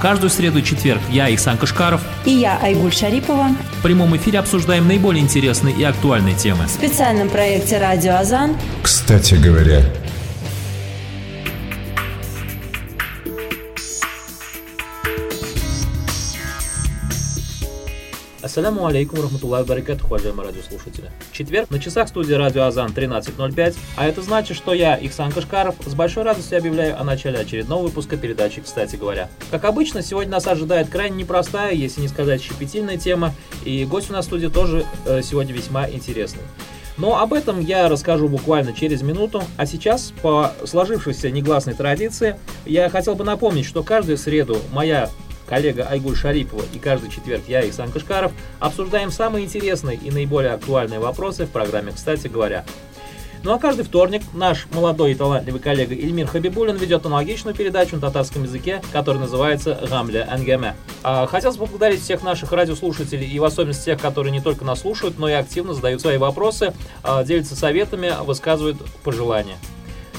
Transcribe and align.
Каждую 0.00 0.30
среду 0.30 0.58
и 0.58 0.64
четверг 0.64 1.00
я, 1.10 1.28
Ихсан 1.28 1.56
Кашкаров 1.56 2.00
и 2.24 2.30
я, 2.30 2.58
Айгуль 2.62 2.92
Шарипова 2.92 3.48
в 3.78 3.82
прямом 3.82 4.16
эфире 4.16 4.38
обсуждаем 4.38 4.86
наиболее 4.88 5.22
интересные 5.22 5.74
и 5.74 5.82
актуальные 5.84 6.34
темы. 6.34 6.66
В 6.66 6.70
специальном 6.70 7.28
проекте 7.28 7.78
«Радио 7.78 8.16
Азан». 8.16 8.56
Кстати 8.82 9.34
говоря, 9.34 9.82
Ассаляму 18.56 18.86
алейкум, 18.86 19.20
рахматуллахи 19.20 19.68
баракатуху, 19.68 20.14
уважаемые 20.14 20.48
радиослушатели. 20.48 21.10
Четверг, 21.30 21.68
на 21.68 21.78
часах 21.78 22.08
студии 22.08 22.32
Радио 22.32 22.62
Азан 22.62 22.90
13.05, 22.90 23.76
а 23.98 24.06
это 24.06 24.22
значит, 24.22 24.56
что 24.56 24.72
я, 24.72 24.96
Ихсан 24.96 25.30
Кашкаров, 25.30 25.74
с 25.84 25.94
большой 25.94 26.22
радостью 26.22 26.56
объявляю 26.56 26.98
о 26.98 27.04
начале 27.04 27.38
очередного 27.38 27.82
выпуска 27.82 28.16
передачи 28.16 28.62
«Кстати 28.62 28.96
говоря». 28.96 29.28
Как 29.50 29.66
обычно, 29.66 30.00
сегодня 30.00 30.32
нас 30.32 30.46
ожидает 30.46 30.88
крайне 30.88 31.18
непростая, 31.18 31.74
если 31.74 32.00
не 32.00 32.08
сказать 32.08 32.40
щепетильная 32.40 32.96
тема, 32.96 33.34
и 33.66 33.84
гость 33.84 34.08
у 34.08 34.14
нас 34.14 34.24
в 34.24 34.28
студии 34.28 34.46
тоже 34.46 34.86
э, 35.04 35.20
сегодня 35.22 35.52
весьма 35.52 35.90
интересный. 35.90 36.40
Но 36.96 37.20
об 37.20 37.34
этом 37.34 37.60
я 37.60 37.90
расскажу 37.90 38.26
буквально 38.26 38.72
через 38.72 39.02
минуту. 39.02 39.42
А 39.58 39.66
сейчас, 39.66 40.14
по 40.22 40.54
сложившейся 40.64 41.30
негласной 41.30 41.74
традиции, 41.74 42.36
я 42.64 42.88
хотел 42.88 43.16
бы 43.16 43.24
напомнить, 43.24 43.66
что 43.66 43.82
каждую 43.82 44.16
среду 44.16 44.56
моя 44.72 45.10
коллега 45.48 45.86
Айгуль 45.88 46.16
Шарипова 46.16 46.62
и 46.72 46.78
каждый 46.78 47.10
четверг 47.10 47.42
я, 47.48 47.68
Исан 47.68 47.90
Кашкаров, 47.90 48.32
обсуждаем 48.58 49.10
самые 49.10 49.44
интересные 49.44 49.96
и 49.96 50.10
наиболее 50.10 50.52
актуальные 50.52 51.00
вопросы 51.00 51.46
в 51.46 51.50
программе 51.50 51.92
«Кстати 51.92 52.28
говоря». 52.28 52.64
Ну 53.46 53.52
а 53.52 53.60
каждый 53.60 53.84
вторник 53.84 54.22
наш 54.34 54.66
молодой 54.72 55.12
и 55.12 55.14
талантливый 55.14 55.60
коллега 55.60 55.94
Ильмир 55.94 56.26
Хабибулин 56.26 56.74
ведет 56.76 57.06
аналогичную 57.06 57.54
передачу 57.54 57.94
на 57.94 58.00
татарском 58.00 58.42
языке, 58.42 58.82
которая 58.92 59.22
называется 59.22 59.78
«Гамля 59.88 60.26
Ангеме». 60.28 60.74
А, 61.04 61.28
хотелось 61.28 61.56
бы 61.56 61.66
поблагодарить 61.66 62.02
всех 62.02 62.24
наших 62.24 62.50
радиослушателей 62.50 63.28
и 63.28 63.38
в 63.38 63.44
особенности 63.44 63.84
тех, 63.84 64.00
которые 64.00 64.32
не 64.32 64.40
только 64.40 64.64
нас 64.64 64.80
слушают, 64.80 65.20
но 65.20 65.28
и 65.28 65.32
активно 65.32 65.74
задают 65.74 66.00
свои 66.00 66.18
вопросы, 66.18 66.74
а, 67.04 67.22
делятся 67.22 67.54
советами, 67.54 68.12
высказывают 68.24 68.78
пожелания. 69.04 69.58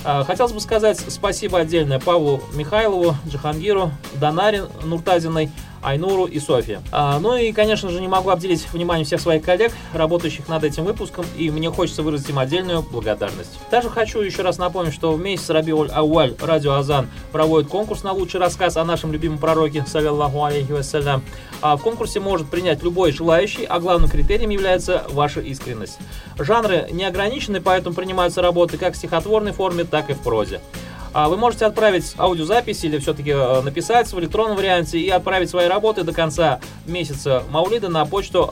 А, 0.04 0.24
хотелось 0.24 0.54
бы 0.54 0.60
сказать 0.60 1.00
спасибо 1.08 1.60
отдельное 1.60 2.00
Павлу 2.00 2.42
Михайлову, 2.54 3.16
Джахангиру, 3.28 3.92
Донаре 4.16 4.66
Нуртазиной, 4.84 5.52
Айнуру 5.82 6.26
и 6.26 6.40
Софье. 6.40 6.82
А, 6.92 7.20
ну 7.20 7.36
и, 7.36 7.52
конечно 7.52 7.90
же, 7.90 8.02
не 8.02 8.08
могу 8.08 8.30
обделить 8.30 8.68
внимание 8.72 9.06
всех 9.06 9.22
своих 9.22 9.44
коллег, 9.44 9.72
работающих 9.94 10.48
над 10.48 10.64
этим 10.64 10.84
выпуском, 10.84 11.26
и 11.38 11.50
мне 11.50 11.70
хочется 11.70 12.04
выразить 12.04 12.30
им 12.30 12.40
отдельную 12.40 12.82
благодарность. 12.82 13.58
Также 13.70 13.90
хочу 13.90 14.20
еще 14.22 14.42
раз 14.42 14.58
напомнить, 14.58 14.94
что 14.94 15.14
в 15.14 15.20
месяц 15.20 15.50
Рабиуль 15.50 15.90
Ауаль 15.90 16.36
Радио 16.42 16.74
Азан 16.74 17.10
проводит 17.32 17.70
конкурс 17.70 18.04
на 18.04 18.12
лучший 18.12 18.40
рассказ 18.40 18.78
о 18.78 18.84
нашем 18.84 19.12
любимом 19.12 19.38
пророке, 19.38 19.86
саллиллаху 19.88 20.44
алейхи 20.44 20.72
вассалям. 20.72 21.24
А 21.62 21.76
в 21.76 21.82
конкурсе 21.82 22.20
может 22.20 22.50
принять 22.50 22.84
любой 22.84 23.12
желающий, 23.12 23.66
а 23.66 23.80
главным 23.80 24.10
критерием 24.10 24.50
является 24.50 25.04
ваша 25.10 25.42
искренность. 25.42 25.98
Жанры 26.38 26.88
не 26.92 27.06
ограничены, 27.06 27.62
поэтому 27.62 27.96
принимаются 27.96 28.42
работы 28.42 28.78
как 28.78 28.94
в 28.94 28.98
стихотворной 28.98 29.52
форме, 29.52 29.84
так 29.84 30.10
и 30.10 30.14
в 30.14 30.20
прозе. 30.20 30.62
А 31.18 31.30
вы 31.30 31.38
можете 31.38 31.66
отправить 31.66 32.14
аудиозапись 32.20 32.84
или 32.84 33.00
все-таки 33.00 33.32
э, 33.32 33.62
написать 33.62 34.08
в 34.14 34.20
электронном 34.20 34.56
варианте 34.56 35.00
и 35.00 35.10
отправить 35.10 35.50
свои 35.50 35.66
работы 35.68 36.04
до 36.04 36.14
конца 36.14 36.60
месяца 36.86 37.42
Маулида 37.50 37.90
на 37.90 38.06
почту 38.06 38.48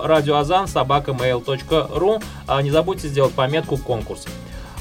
собакамейл.ру. 0.65 2.21
А 2.47 2.61
не 2.63 2.71
забудьте 2.71 3.07
сделать 3.07 3.33
пометку 3.33 3.77
«Конкурс». 3.77 4.25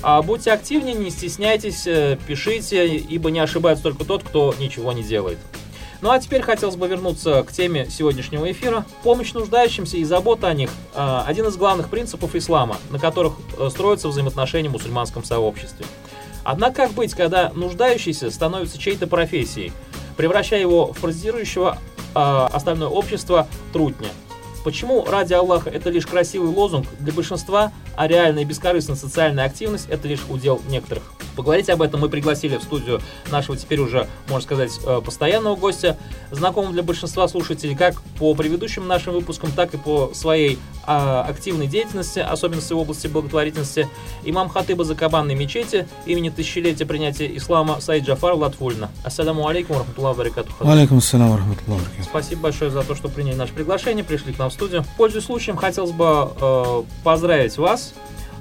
А 0.00 0.22
будьте 0.22 0.52
активнее, 0.52 0.94
не 0.94 1.10
стесняйтесь, 1.10 1.86
э, 1.86 2.16
пишите, 2.26 2.96
ибо 2.96 3.30
не 3.30 3.40
ошибается 3.40 3.82
только 3.82 4.06
тот, 4.06 4.22
кто 4.22 4.54
ничего 4.58 4.94
не 4.94 5.02
делает. 5.02 5.36
Ну 6.00 6.10
а 6.10 6.18
теперь 6.18 6.40
хотелось 6.40 6.76
бы 6.76 6.88
вернуться 6.88 7.42
к 7.42 7.52
теме 7.52 7.90
сегодняшнего 7.90 8.50
эфира. 8.50 8.86
Помощь 9.02 9.34
нуждающимся 9.34 9.98
и 9.98 10.04
забота 10.04 10.48
о 10.48 10.54
них– 10.54 10.70
один 10.94 11.48
из 11.48 11.56
главных 11.58 11.90
принципов 11.90 12.34
ислама, 12.34 12.78
на 12.88 12.98
которых 12.98 13.34
э, 13.58 13.68
строятся 13.68 14.08
взаимоотношения 14.08 14.70
в 14.70 14.72
мусульманском 14.72 15.22
сообществе. 15.22 15.84
Однако 16.44 16.82
как 16.82 16.92
быть, 16.92 17.14
когда 17.14 17.50
нуждающийся 17.54 18.30
становится 18.30 18.78
чьей-то 18.78 19.06
профессией, 19.06 19.72
превращая 20.16 20.60
его 20.60 20.92
в 20.92 21.00
паразитирующего 21.00 21.78
э, 22.14 22.48
остальное 22.52 22.88
общество 22.88 23.48
трутня? 23.72 24.08
Почему 24.62 25.04
ради 25.04 25.34
Аллаха 25.34 25.70
это 25.70 25.90
лишь 25.90 26.06
красивый 26.06 26.48
лозунг 26.48 26.86
для 27.00 27.12
большинства, 27.12 27.72
а 27.96 28.06
реальная 28.06 28.42
и 28.42 28.46
бескорыстная 28.46 28.96
социальная 28.96 29.44
активность 29.44 29.86
это 29.88 30.08
лишь 30.08 30.24
удел 30.28 30.60
некоторых? 30.68 31.04
Поговорить 31.36 31.68
об 31.68 31.82
этом 31.82 32.00
мы 32.00 32.08
пригласили 32.08 32.56
в 32.56 32.62
студию 32.62 33.00
нашего 33.30 33.56
теперь 33.56 33.80
уже, 33.80 34.06
можно 34.28 34.42
сказать, 34.42 34.72
э, 34.86 35.00
постоянного 35.04 35.56
гостя, 35.56 35.96
знакомого 36.30 36.72
для 36.72 36.82
большинства 36.82 37.26
слушателей 37.28 37.74
как 37.74 38.00
по 38.18 38.34
предыдущим 38.34 38.86
нашим 38.86 39.14
выпускам, 39.14 39.50
так 39.50 39.74
и 39.74 39.76
по 39.76 40.12
своей 40.14 40.58
а, 40.86 41.22
активной 41.22 41.66
деятельности, 41.66 42.18
особенности 42.18 42.72
в 42.72 42.78
области 42.78 43.06
благотворительности, 43.06 43.88
имам 44.24 44.48
Хатыба 44.48 44.84
Закабанной 44.84 45.34
мечети 45.34 45.88
имени 46.06 46.30
тысячелетия 46.30 46.86
принятия 46.86 47.34
ислама 47.36 47.80
Саид 47.80 48.04
Джафар 48.04 48.34
Латфульна. 48.34 48.90
Ассаляму 49.02 49.48
алейкум, 49.48 49.78
рахматуллах 49.78 50.16
баракатуху. 50.16 50.68
Алейкум 50.68 50.98
ассалям, 50.98 51.34
рахматуллах 51.34 51.82
Спасибо 52.02 52.42
большое 52.42 52.70
за 52.70 52.82
то, 52.82 52.94
что 52.94 53.08
приняли 53.08 53.34
наше 53.34 53.52
приглашение, 53.52 54.04
пришли 54.04 54.32
к 54.32 54.38
нам 54.38 54.50
в 54.50 54.52
студию. 54.52 54.84
Пользуясь 54.96 55.24
случаем, 55.24 55.56
хотелось 55.56 55.92
бы 55.92 56.30
э, 56.40 56.82
поздравить 57.02 57.56
вас 57.56 57.83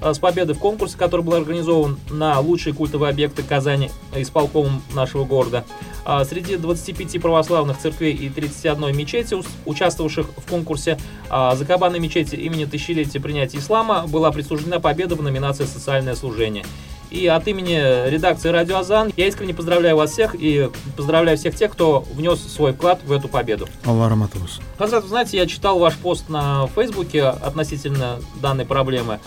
Э, 0.04 0.14
с 0.14 0.20
победой 0.20 0.56
в 0.56 0.60
конкурсе, 0.60 0.98
который 0.98 1.22
был 1.22 1.34
организован 1.34 1.98
на 2.10 2.40
лучшие 2.40 2.74
культовые 2.74 3.10
объекты 3.10 3.42
Казани 3.42 3.90
исполкомом 4.16 4.82
нашего 4.94 5.24
города. 5.24 5.64
А 6.06 6.26
среди 6.26 6.58
25 6.58 7.22
православных 7.22 7.78
церквей 7.78 8.14
и 8.14 8.30
31 8.30 8.96
мечети, 8.96 9.38
участвовавших 9.66 10.28
в 10.36 10.50
конкурсе 10.50 10.98
а, 11.30 11.56
Закабанной 11.56 12.00
мечети 12.00 12.36
имени 12.36 12.66
тысячелетия 12.66 13.22
принятия 13.22 13.60
ислама, 13.60 14.06
была 14.06 14.32
присуждена 14.32 14.82
победа 14.82 15.16
в 15.16 15.24
номинации 15.24 15.64
«Социальное 15.64 16.16
служение». 16.16 16.66
И 17.14 17.28
от 17.28 17.48
имени 17.48 18.10
редакции 18.10 18.50
«Радио 18.50 18.78
Азан» 18.78 19.14
я 19.16 19.28
искренне 19.28 19.54
поздравляю 19.54 19.96
вас 19.96 20.10
всех 20.10 20.34
и 20.34 20.72
поздравляю 20.98 21.38
всех 21.38 21.56
тех, 21.56 21.72
кто 21.72 22.04
внес 22.12 22.40
свой 22.40 22.74
вклад 22.74 23.02
в 23.06 23.12
эту 23.12 23.28
победу. 23.28 23.70
Аллах 23.86 24.10
Раматус. 24.10 24.60
Хазрат, 24.80 25.06
знаете, 25.06 25.38
я 25.38 25.46
читал 25.46 25.78
ваш 25.78 25.96
пост 25.96 26.28
на 26.28 26.66
Фейсбуке 26.74 27.26
относительно 27.26 28.18
данной 28.42 28.66
проблемы. 28.66 29.20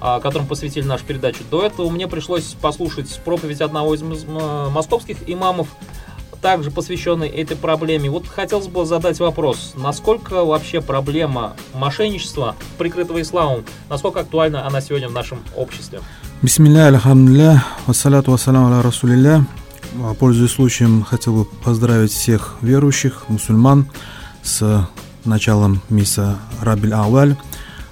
А, 0.00 0.20
которым 0.20 0.46
посвятили 0.46 0.84
нашу 0.84 1.04
передачу. 1.04 1.38
До 1.50 1.64
этого 1.64 1.88
мне 1.88 2.06
пришлось 2.08 2.54
послушать 2.60 3.20
проповедь 3.24 3.62
одного 3.62 3.94
из 3.94 4.02
московских 4.02 5.18
имамов, 5.26 5.68
также 6.42 6.70
посвященный 6.70 7.28
этой 7.28 7.56
проблеме. 7.56 8.10
Вот 8.10 8.26
хотелось 8.26 8.66
бы 8.66 8.84
задать 8.84 9.18
вопрос, 9.18 9.72
насколько 9.76 10.44
вообще 10.44 10.82
проблема 10.82 11.56
мошенничества, 11.72 12.54
прикрытого 12.76 13.22
исламом, 13.22 13.64
насколько 13.88 14.20
актуальна 14.20 14.66
она 14.66 14.82
сегодня 14.82 15.08
в 15.08 15.12
нашем 15.12 15.42
обществе? 15.56 16.00
Бисмилля, 16.44 16.88
альхамдулля, 16.88 17.64
вассаляту 17.86 18.32
вассаляму 18.32 18.66
аля 18.66 18.82
расулилля. 18.82 19.46
Пользуясь 20.18 20.50
случаем, 20.50 21.02
хотел 21.02 21.36
бы 21.36 21.44
поздравить 21.46 22.12
всех 22.12 22.56
верующих, 22.60 23.24
мусульман, 23.28 23.86
с 24.42 24.86
началом 25.24 25.80
месяца 25.88 26.36
Рабиль 26.60 26.92
Ауаль, 26.92 27.38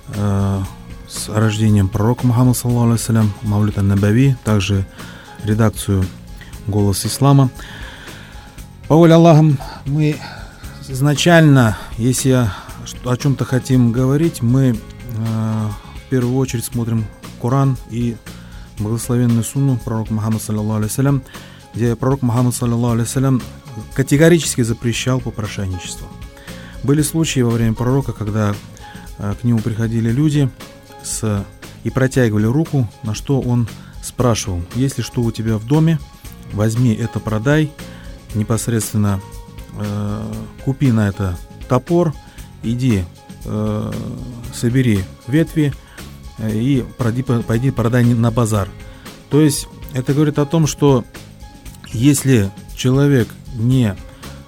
э, 0.08 0.60
с 1.08 1.30
рождением 1.30 1.88
пророка 1.88 2.26
Мухаммада, 2.26 2.58
саллаху 2.58 2.90
алейсалям, 2.90 3.32
Мавлюд 3.40 3.78
Набави, 3.78 4.36
также 4.44 4.84
редакцию 5.44 6.04
«Голос 6.66 7.06
Ислама». 7.06 7.48
По 8.86 8.96
воле 8.96 9.14
Аллаха, 9.14 9.46
мы 9.86 10.16
изначально, 10.90 11.78
если 11.96 12.50
о 13.06 13.16
чем-то 13.16 13.46
хотим 13.46 13.92
говорить, 13.92 14.42
мы 14.42 14.72
э, 14.72 15.68
в 16.04 16.10
первую 16.10 16.36
очередь 16.36 16.66
смотрим 16.66 17.06
Коран 17.40 17.78
и 17.88 18.18
благословенную 18.82 19.44
сунну 19.44 19.76
пророка 19.76 20.12
Мухаммада, 20.12 20.42
саллаху 20.42 20.74
алейсалям, 20.74 21.22
где 21.74 21.96
пророк 21.96 22.22
Мухаммад, 22.22 22.54
саллаху 22.54 22.94
алейсалям, 22.94 23.42
категорически 23.94 24.62
запрещал 24.62 25.20
попрошайничество. 25.20 26.08
Были 26.82 27.02
случаи 27.02 27.40
во 27.40 27.50
время 27.50 27.74
пророка, 27.74 28.12
когда 28.12 28.54
э, 29.18 29.34
к 29.40 29.44
нему 29.44 29.60
приходили 29.60 30.10
люди– 30.10 30.50
с, 31.02 31.44
и 31.84 31.90
протягивали 31.90 32.46
руку, 32.46 32.88
на 33.02 33.14
что 33.14 33.40
он 33.40 33.68
спрашивал, 34.02 34.62
если 34.74 35.02
что 35.02 35.22
у 35.22 35.30
тебя 35.30 35.58
в 35.58 35.66
доме, 35.66 35.98
возьми 36.52 36.94
это, 36.94 37.20
продай, 37.20 37.70
непосредственно 38.34 39.20
э, 39.78 40.32
купи 40.64 40.90
на 40.92 41.08
это 41.08 41.38
топор, 41.68 42.14
иди, 42.62 43.04
э, 43.44 43.92
собери 44.54 45.04
ветви 45.26 45.72
и 46.38 46.84
пойди, 46.98 47.22
пойди 47.22 47.70
продай 47.70 48.04
на 48.04 48.30
базар. 48.30 48.68
То 49.30 49.40
есть 49.40 49.68
это 49.94 50.14
говорит 50.14 50.38
о 50.38 50.46
том, 50.46 50.66
что 50.66 51.04
если 51.92 52.50
человек 52.76 53.28
не 53.54 53.96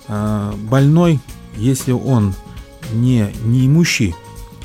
э, 0.08 0.52
больной, 0.68 1.20
если 1.56 1.92
он 1.92 2.34
не 2.92 3.32
неимущий, 3.44 4.14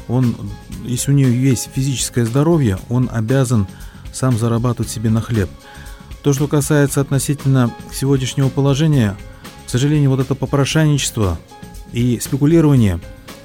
он 0.07 0.35
если 0.83 1.11
у 1.11 1.15
него 1.15 1.29
есть 1.29 1.69
физическое 1.73 2.25
здоровье, 2.25 2.79
он 2.89 3.09
обязан 3.11 3.67
сам 4.13 4.37
зарабатывать 4.37 4.91
себе 4.91 5.09
на 5.09 5.21
хлеб. 5.21 5.49
То, 6.23 6.33
что 6.33 6.47
касается 6.47 7.01
относительно 7.01 7.71
сегодняшнего 7.93 8.49
положения, 8.49 9.17
к 9.65 9.69
сожалению, 9.69 10.09
вот 10.09 10.19
это 10.19 10.35
попрошайничество 10.35 11.39
и 11.91 12.19
спекулирование, 12.19 12.99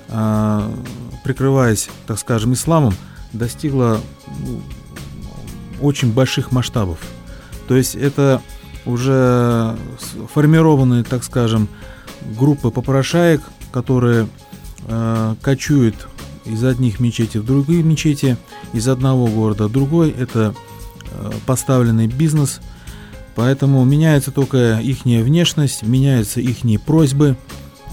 э, 0.08 0.74
прикрываясь, 1.22 1.88
так 2.06 2.18
скажем, 2.18 2.54
исламом, 2.54 2.94
достигло 3.34 4.00
ну, 4.40 4.60
очень 5.80 6.12
больших 6.12 6.52
масштабов. 6.52 6.98
То 7.68 7.76
есть 7.76 7.94
это 7.94 8.40
уже 8.86 9.76
формированные, 10.32 11.04
так 11.04 11.24
скажем, 11.24 11.68
группы 12.38 12.70
попрошаек, 12.70 13.42
которые 13.72 14.28
э, 14.86 15.34
кочуют 15.42 16.08
из 16.44 16.62
одних 16.64 17.00
мечетей 17.00 17.40
в 17.40 17.46
другие 17.46 17.82
мечети, 17.82 18.36
из 18.72 18.88
одного 18.88 19.26
города 19.26 19.68
в 19.68 19.72
другой. 19.72 20.10
Это 20.10 20.54
э, 21.10 21.30
поставленный 21.46 22.06
бизнес, 22.06 22.60
поэтому 23.34 23.84
меняется 23.84 24.30
только 24.30 24.78
их 24.80 25.04
внешность, 25.04 25.82
меняются 25.82 26.40
их 26.40 26.58
просьбы. 26.84 27.36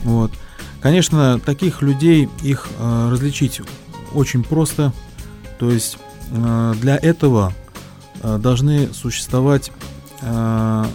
Вот. 0.03 0.31
Конечно, 0.81 1.39
таких 1.39 1.81
людей 1.81 2.27
их 2.41 2.67
э, 2.77 3.09
различить 3.11 3.61
очень 4.13 4.43
просто. 4.43 4.91
То 5.61 5.69
есть 5.69 5.99
э, 6.31 6.73
для 6.81 6.97
этого 6.97 7.53
э, 8.23 8.39
должны 8.39 8.91
существовать 8.93 9.71
э, 10.21 10.85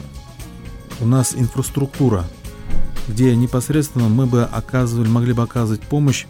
у 1.01 1.07
нас 1.07 1.37
инфраструктура, 1.37 2.25
где 3.07 3.37
непосредственно 3.37 4.09
мы 4.09 4.27
бы 4.27 4.43
оказывали, 4.43 5.07
могли 5.07 5.35
бы 5.35 5.45
оказывать 5.45 5.83
помощь 5.83 6.27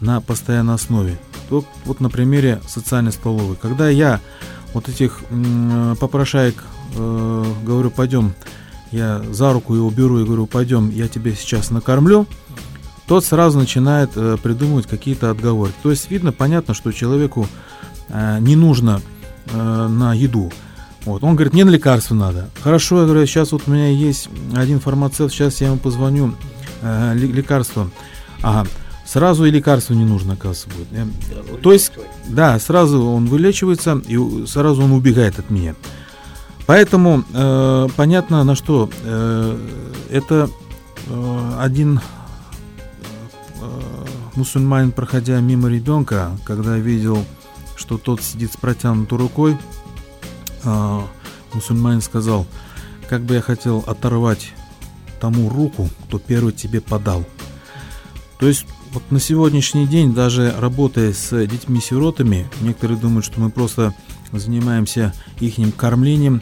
на 0.00 0.20
постоянной 0.20 0.74
основе. 0.74 1.16
То, 1.48 1.64
вот 1.84 2.00
на 2.00 2.10
примере 2.10 2.60
социальной 2.66 3.12
столовой. 3.12 3.54
Когда 3.54 3.88
я 3.88 4.20
вот 4.74 4.88
этих 4.88 5.22
попрошаек 6.00 6.64
э, 6.96 7.44
говорю, 7.64 7.92
пойдем, 7.92 8.34
я 8.90 9.22
за 9.30 9.52
руку 9.52 9.76
его 9.76 9.90
беру 9.90 10.18
и 10.18 10.24
говорю, 10.24 10.46
пойдем, 10.46 10.90
я 10.90 11.06
тебе 11.06 11.36
сейчас 11.36 11.70
накормлю, 11.70 12.26
тот 13.06 13.24
сразу 13.24 13.58
начинает 13.58 14.10
э, 14.16 14.36
придумывать 14.42 14.86
какие-то 14.86 15.30
отговорки. 15.30 15.74
То 15.82 15.90
есть 15.90 16.10
видно, 16.10 16.32
понятно, 16.32 16.74
что 16.74 16.92
человеку 16.92 17.46
э, 18.08 18.38
не 18.40 18.56
нужно 18.56 19.00
э, 19.46 19.86
на 19.88 20.14
еду. 20.14 20.50
Вот. 21.04 21.22
Он 21.22 21.36
говорит, 21.36 21.52
мне 21.52 21.64
на 21.64 21.70
лекарство 21.70 22.14
надо. 22.14 22.50
Хорошо, 22.62 23.00
я 23.00 23.04
говорю, 23.06 23.26
сейчас 23.26 23.52
вот 23.52 23.62
у 23.66 23.70
меня 23.70 23.88
есть 23.88 24.28
один 24.54 24.80
фармацевт, 24.80 25.32
сейчас 25.32 25.60
я 25.60 25.68
ему 25.68 25.78
позвоню, 25.78 26.34
э, 26.82 27.14
лекарство. 27.14 27.88
Ага, 28.42 28.68
сразу 29.04 29.44
и 29.44 29.50
лекарство 29.50 29.94
не 29.94 30.04
нужно, 30.04 30.34
оказывается, 30.34 30.68
будет. 30.68 30.88
Я, 30.92 31.06
то 31.62 31.72
есть, 31.72 31.92
да, 32.28 32.58
сразу 32.58 33.04
он 33.04 33.26
вылечивается, 33.26 34.02
и 34.06 34.46
сразу 34.46 34.82
он 34.82 34.92
убегает 34.92 35.38
от 35.38 35.48
меня. 35.48 35.76
Поэтому 36.66 37.22
э, 37.32 37.88
понятно, 37.96 38.42
на 38.42 38.56
что 38.56 38.90
э, 39.04 39.58
это 40.10 40.50
э, 41.06 41.52
один 41.60 41.98
э, 41.98 42.00
мусульманин, 44.36 44.92
проходя 44.92 45.40
мимо 45.40 45.68
ребенка, 45.68 46.30
когда 46.44 46.76
видел, 46.76 47.24
что 47.76 47.98
тот 47.98 48.22
сидит 48.22 48.52
с 48.52 48.56
протянутой 48.56 49.18
рукой, 49.18 49.58
э, 50.64 51.00
мусульманин 51.52 52.00
сказал, 52.00 52.46
как 53.08 53.22
бы 53.22 53.34
я 53.34 53.40
хотел 53.40 53.84
оторвать 53.86 54.52
тому 55.20 55.48
руку, 55.48 55.88
кто 56.06 56.18
первый 56.18 56.52
тебе 56.52 56.80
подал. 56.80 57.24
То 58.38 58.46
есть 58.46 58.66
вот 58.92 59.10
на 59.10 59.20
сегодняшний 59.20 59.86
день, 59.86 60.14
даже 60.14 60.54
работая 60.58 61.12
с 61.12 61.46
детьми-сиротами, 61.46 62.48
некоторые 62.60 62.98
думают, 62.98 63.24
что 63.24 63.40
мы 63.40 63.50
просто 63.50 63.94
занимаемся 64.32 65.12
их 65.40 65.54
кормлением, 65.76 66.40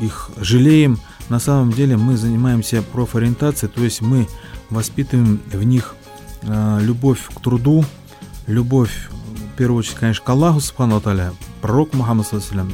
их 0.00 0.30
жалеем. 0.36 0.98
На 1.28 1.40
самом 1.40 1.72
деле 1.72 1.96
мы 1.96 2.16
занимаемся 2.16 2.82
профориентацией, 2.82 3.72
то 3.72 3.82
есть 3.82 4.00
мы 4.00 4.28
воспитываем 4.70 5.40
в 5.52 5.62
них 5.62 5.94
любовь 6.46 7.20
к 7.34 7.40
труду, 7.40 7.84
любовь, 8.46 9.08
в 9.52 9.56
первую 9.56 9.80
очередь, 9.80 9.96
конечно, 9.96 10.24
к 10.24 10.28
Аллаху, 10.28 10.60
Субхану 10.60 10.96
Аталя, 10.96 11.32
пророк 11.60 11.94
Мухаммад, 11.94 12.26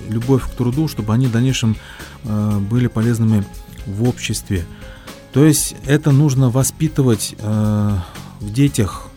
любовь 0.09 0.45
к 0.45 0.55
труду, 0.55 0.89
чтобы 0.89 1.15
они 1.15 1.27
в 1.27 1.33
дальнейшем 1.33 1.77
э, 2.25 2.59
были 2.59 2.89
полезными 2.89 3.45
в 3.87 4.09
обществе. 4.09 4.65
То 5.33 5.47
есть 5.47 5.77
это 5.87 6.11
нужно 6.11 6.51
воспитывать 6.51 7.35
э, 7.39 7.99
в 8.41 8.53
детях 8.53 9.09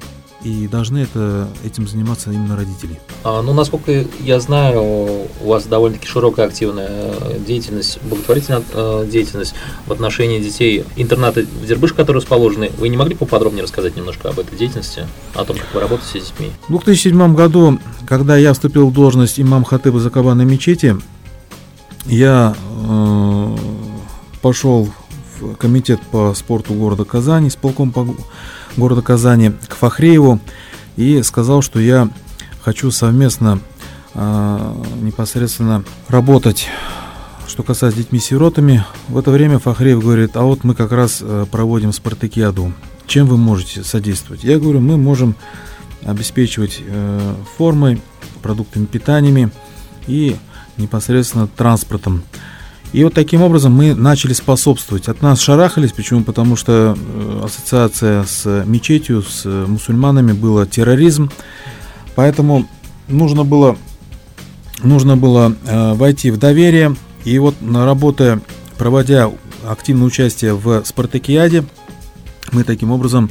и 0.46 0.68
должны 0.68 1.00
это, 1.00 1.48
этим 1.66 1.88
заниматься 1.88 2.32
именно 2.32 2.56
родители. 2.56 3.00
А, 3.24 3.42
ну, 3.42 3.54
насколько 3.54 4.06
я 4.20 4.40
знаю, 4.40 5.28
у 5.42 5.48
вас 5.48 5.66
довольно-таки 5.66 6.08
широкая 6.08 6.46
активная 6.46 6.88
э, 6.88 7.40
деятельность, 7.46 8.00
благотворительная 8.04 8.62
э, 8.72 9.08
деятельность 9.12 9.56
в 9.88 9.92
отношении 9.92 10.40
детей 10.40 10.86
интерната 10.98 11.42
в 11.42 11.66
Дербыш, 11.66 11.94
которые 11.94 12.22
расположены. 12.22 12.70
Вы 12.78 12.90
не 12.90 12.98
могли 12.98 13.16
поподробнее 13.16 13.64
рассказать 13.64 13.96
немножко 13.96 14.30
об 14.30 14.40
этой 14.40 14.56
деятельности, 14.56 15.08
о 15.34 15.46
том, 15.46 15.58
как 15.58 15.74
вы 15.74 15.80
работаете 15.82 16.22
с 16.22 16.30
детьми? 16.30 16.52
В 16.68 16.72
2007 16.72 17.34
году, 17.34 17.80
когда 18.06 18.38
я 18.38 18.54
вступил 18.54 18.90
в 18.90 18.94
должность 18.94 19.40
имам 19.40 19.64
Хатыба 19.64 20.00
Закабана 20.00 20.44
мечети, 20.44 20.96
я 22.06 22.56
э, 22.88 23.58
пошел 24.44 24.90
комитет 25.54 26.02
по 26.12 26.34
спорту 26.34 26.74
города 26.74 27.06
Казани, 27.06 27.50
с 27.50 27.56
полком 27.56 27.92
по 27.92 28.08
города 28.78 29.02
Казани 29.02 29.52
к 29.68 29.76
Фахрееву 29.76 30.40
и 30.96 31.22
сказал, 31.24 31.62
что 31.62 31.80
я 31.80 32.10
хочу 32.64 32.92
совместно 32.92 33.60
э, 34.14 34.84
непосредственно 35.02 35.84
работать, 36.08 36.68
что 37.48 37.64
касается 37.64 38.00
детьми-сиротами. 38.00 38.84
В 39.08 39.18
это 39.18 39.32
время 39.32 39.60
Фахреев 39.60 40.02
говорит, 40.02 40.36
а 40.36 40.42
вот 40.42 40.64
мы 40.64 40.74
как 40.74 40.92
раз 40.92 41.20
э, 41.22 41.46
проводим 41.52 41.94
спартакиаду. 41.94 42.74
Чем 43.08 43.28
вы 43.28 43.38
можете 43.38 43.84
содействовать? 43.84 44.44
Я 44.44 44.58
говорю, 44.58 44.80
мы 44.80 44.98
можем 44.98 45.36
обеспечивать 46.04 46.82
э, 46.82 47.36
формой, 47.58 48.02
продуктами 48.42 48.86
питаниями 48.86 49.52
и 50.08 50.36
непосредственно 50.78 51.48
транспортом. 51.48 52.24
И 52.94 53.04
вот 53.04 53.14
таким 53.14 53.42
образом 53.42 53.74
мы 53.74 53.94
начали 53.94 54.34
способствовать. 54.34 55.10
От 55.10 55.22
нас 55.22 55.42
шарахались, 55.42 55.92
почему? 55.92 56.24
Потому 56.24 56.56
что 56.56 56.96
э, 56.98 57.42
ассоциация 57.44 58.24
с 58.24 58.64
мечетью, 58.66 59.22
с 59.22 59.46
мусульманами 59.46 60.32
была 60.32 60.66
терроризм. 60.66 61.30
Поэтому 62.16 62.68
нужно 63.08 63.44
было, 63.44 63.78
нужно 64.82 65.18
было 65.18 65.56
э, 65.66 65.94
войти 65.94 66.32
в 66.32 66.38
доверие. 66.38 66.96
И 67.26 67.38
вот 67.40 67.56
работая, 67.62 68.40
проводя 68.78 69.32
активное 69.68 70.08
участие 70.08 70.54
в 70.54 70.84
спартакиаде, 70.86 71.66
мы 72.52 72.64
таким 72.64 72.92
образом 72.92 73.30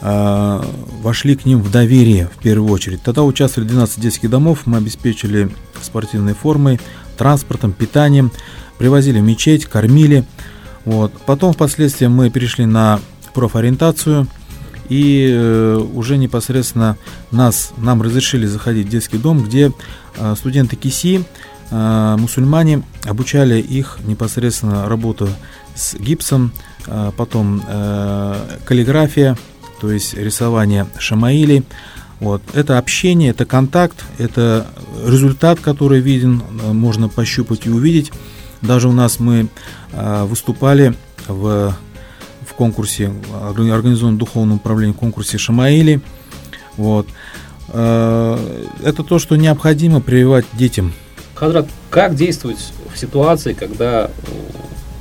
э, 0.00 0.62
вошли 1.00 1.36
к 1.36 1.44
ним 1.46 1.62
в 1.62 1.70
доверие 1.70 2.28
в 2.34 2.42
первую 2.42 2.70
очередь. 2.72 3.02
Тогда 3.02 3.22
участвовали 3.22 3.68
12 3.68 4.00
детских 4.00 4.30
домов, 4.30 4.62
мы 4.66 4.78
обеспечили 4.78 5.50
спортивной 5.80 6.34
формой, 6.34 6.80
транспортом, 7.20 7.72
питанием 7.72 8.32
привозили 8.78 9.20
в 9.20 9.22
мечеть, 9.22 9.66
кормили. 9.66 10.24
Вот. 10.86 11.12
Потом 11.26 11.52
впоследствии 11.52 12.06
мы 12.06 12.30
перешли 12.30 12.64
на 12.64 12.98
профориентацию 13.34 14.26
и 14.88 15.28
э, 15.30 15.76
уже 15.76 16.16
непосредственно 16.16 16.96
нас, 17.30 17.72
нам 17.76 18.00
разрешили 18.00 18.46
заходить 18.46 18.86
в 18.86 18.90
детский 18.90 19.18
дом, 19.18 19.44
где 19.44 19.70
э, 20.16 20.34
студенты 20.34 20.76
КИСИ, 20.76 21.22
э, 21.70 22.16
мусульмане, 22.18 22.84
обучали 23.04 23.60
их 23.60 23.98
непосредственно 24.06 24.88
работу 24.88 25.28
с 25.74 25.94
гипсом, 25.94 26.52
потом 27.16 27.62
каллиграфия, 28.64 29.36
то 29.80 29.92
есть 29.92 30.14
рисование 30.14 30.86
шамаили. 30.98 31.62
Вот. 32.20 32.42
Это 32.52 32.78
общение, 32.78 33.30
это 33.30 33.46
контакт, 33.46 34.04
это 34.18 34.66
результат, 35.04 35.58
который 35.60 36.00
виден, 36.00 36.42
э, 36.62 36.72
можно 36.72 37.08
пощупать 37.08 37.66
и 37.66 37.70
увидеть. 37.70 38.12
Даже 38.60 38.88
у 38.88 38.92
нас 38.92 39.18
мы 39.18 39.48
а, 39.94 40.26
выступали 40.26 40.94
в, 41.26 41.74
в 42.46 42.54
конкурсе, 42.54 43.10
организованном 43.42 44.18
духовном 44.18 44.56
управлении 44.56 44.92
конкурсе 44.92 45.38
Шамаили. 45.38 46.02
Вот. 46.76 47.08
А, 47.68 48.38
это 48.84 49.02
то, 49.02 49.18
что 49.18 49.36
необходимо 49.36 50.00
прививать 50.00 50.44
детям. 50.52 50.92
Хадрат, 51.34 51.68
как 51.88 52.14
действовать 52.14 52.72
в 52.92 52.98
ситуации, 52.98 53.54
когда, 53.54 54.10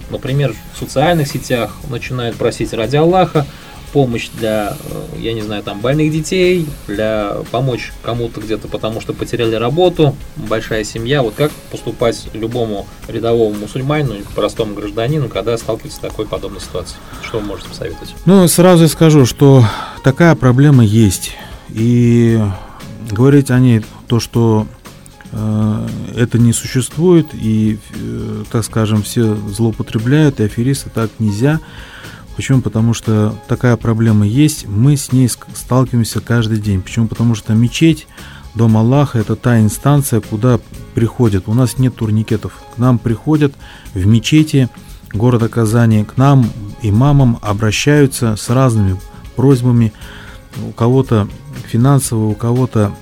например, 0.10 0.56
в 0.74 0.80
социальных 0.80 1.28
сетях 1.28 1.76
начинают 1.90 2.38
просить 2.38 2.72
ради 2.72 2.96
Аллаха, 2.96 3.46
помощь 3.92 4.30
для, 4.38 4.78
э, 4.80 5.20
я 5.20 5.34
не 5.34 5.42
знаю, 5.42 5.64
там 5.64 5.80
больных 5.80 6.12
детей, 6.12 6.68
для 6.88 7.38
помочь 7.52 7.92
кому-то 8.04 8.42
где-то, 8.42 8.68
потому 8.68 9.02
что 9.02 9.14
потеряли 9.14 9.56
работу, 9.56 10.16
большая 10.36 10.84
семья. 10.84 11.22
Вот 11.22 11.36
как 11.36 11.52
поступать 11.72 12.28
любому 12.34 12.88
рядовому 13.08 13.56
мусульманину, 13.56 14.16
простому 14.36 14.76
гражданину, 14.76 15.30
когда 15.30 15.58
сталкивается 15.58 15.98
с 15.98 16.02
такой 16.02 16.26
подобной 16.26 16.62
ситуацией? 16.62 17.00
Что 17.24 17.40
вы 17.40 17.46
можете 17.46 17.70
посоветовать? 17.70 18.16
Ну, 18.26 18.48
сразу 18.48 18.88
скажу, 18.88 19.26
что 19.26 19.64
такая 20.04 20.36
проблема 20.36 20.84
есть. 20.84 21.36
И 21.70 22.40
говорить 23.12 23.52
о 23.52 23.60
ней 23.60 23.82
то, 24.08 24.20
что 24.20 24.68
э, 25.32 25.88
это 26.16 26.40
не 26.40 26.54
существует, 26.54 27.28
и, 27.34 27.80
э, 27.94 28.44
так 28.52 28.64
скажем, 28.64 29.04
все 29.04 29.36
злоупотребляют, 29.36 30.40
и 30.40 30.44
аферисты 30.44 30.90
так 30.90 31.10
нельзя 31.20 31.60
Почему? 32.40 32.62
Потому 32.62 32.94
что 32.94 33.36
такая 33.50 33.76
проблема 33.76 34.26
есть, 34.26 34.66
мы 34.66 34.96
с 34.96 35.12
ней 35.12 35.28
сталкиваемся 35.28 36.22
каждый 36.22 36.58
день. 36.58 36.82
Почему? 36.82 37.10
Потому 37.10 37.36
что 37.36 37.54
мечеть, 37.54 38.08
дом 38.56 38.78
Аллаха– 38.78 39.20
это 39.20 39.36
та 39.36 39.60
инстанция, 39.60 40.22
куда 40.22 40.58
приходят. 40.96 41.50
У 41.50 41.54
нас 41.54 41.78
нет 41.80 41.98
турникетов. 41.98 42.54
К 42.74 42.78
нам 42.78 42.98
приходят 42.98 43.54
в 43.94 44.06
мечети 44.08 44.70
города 45.12 45.50
Казани, 45.50 46.06
к 46.06 46.16
нам, 46.16 46.50
имамам, 46.82 47.40
обращаются 47.42 48.38
с 48.38 48.50
разными 48.50 48.98
просьбами. 49.36 49.92
У 50.66 50.72
кого-то 50.72 51.28
финансового, 51.68 52.30
у 52.30 52.36
кого-то 52.36 52.96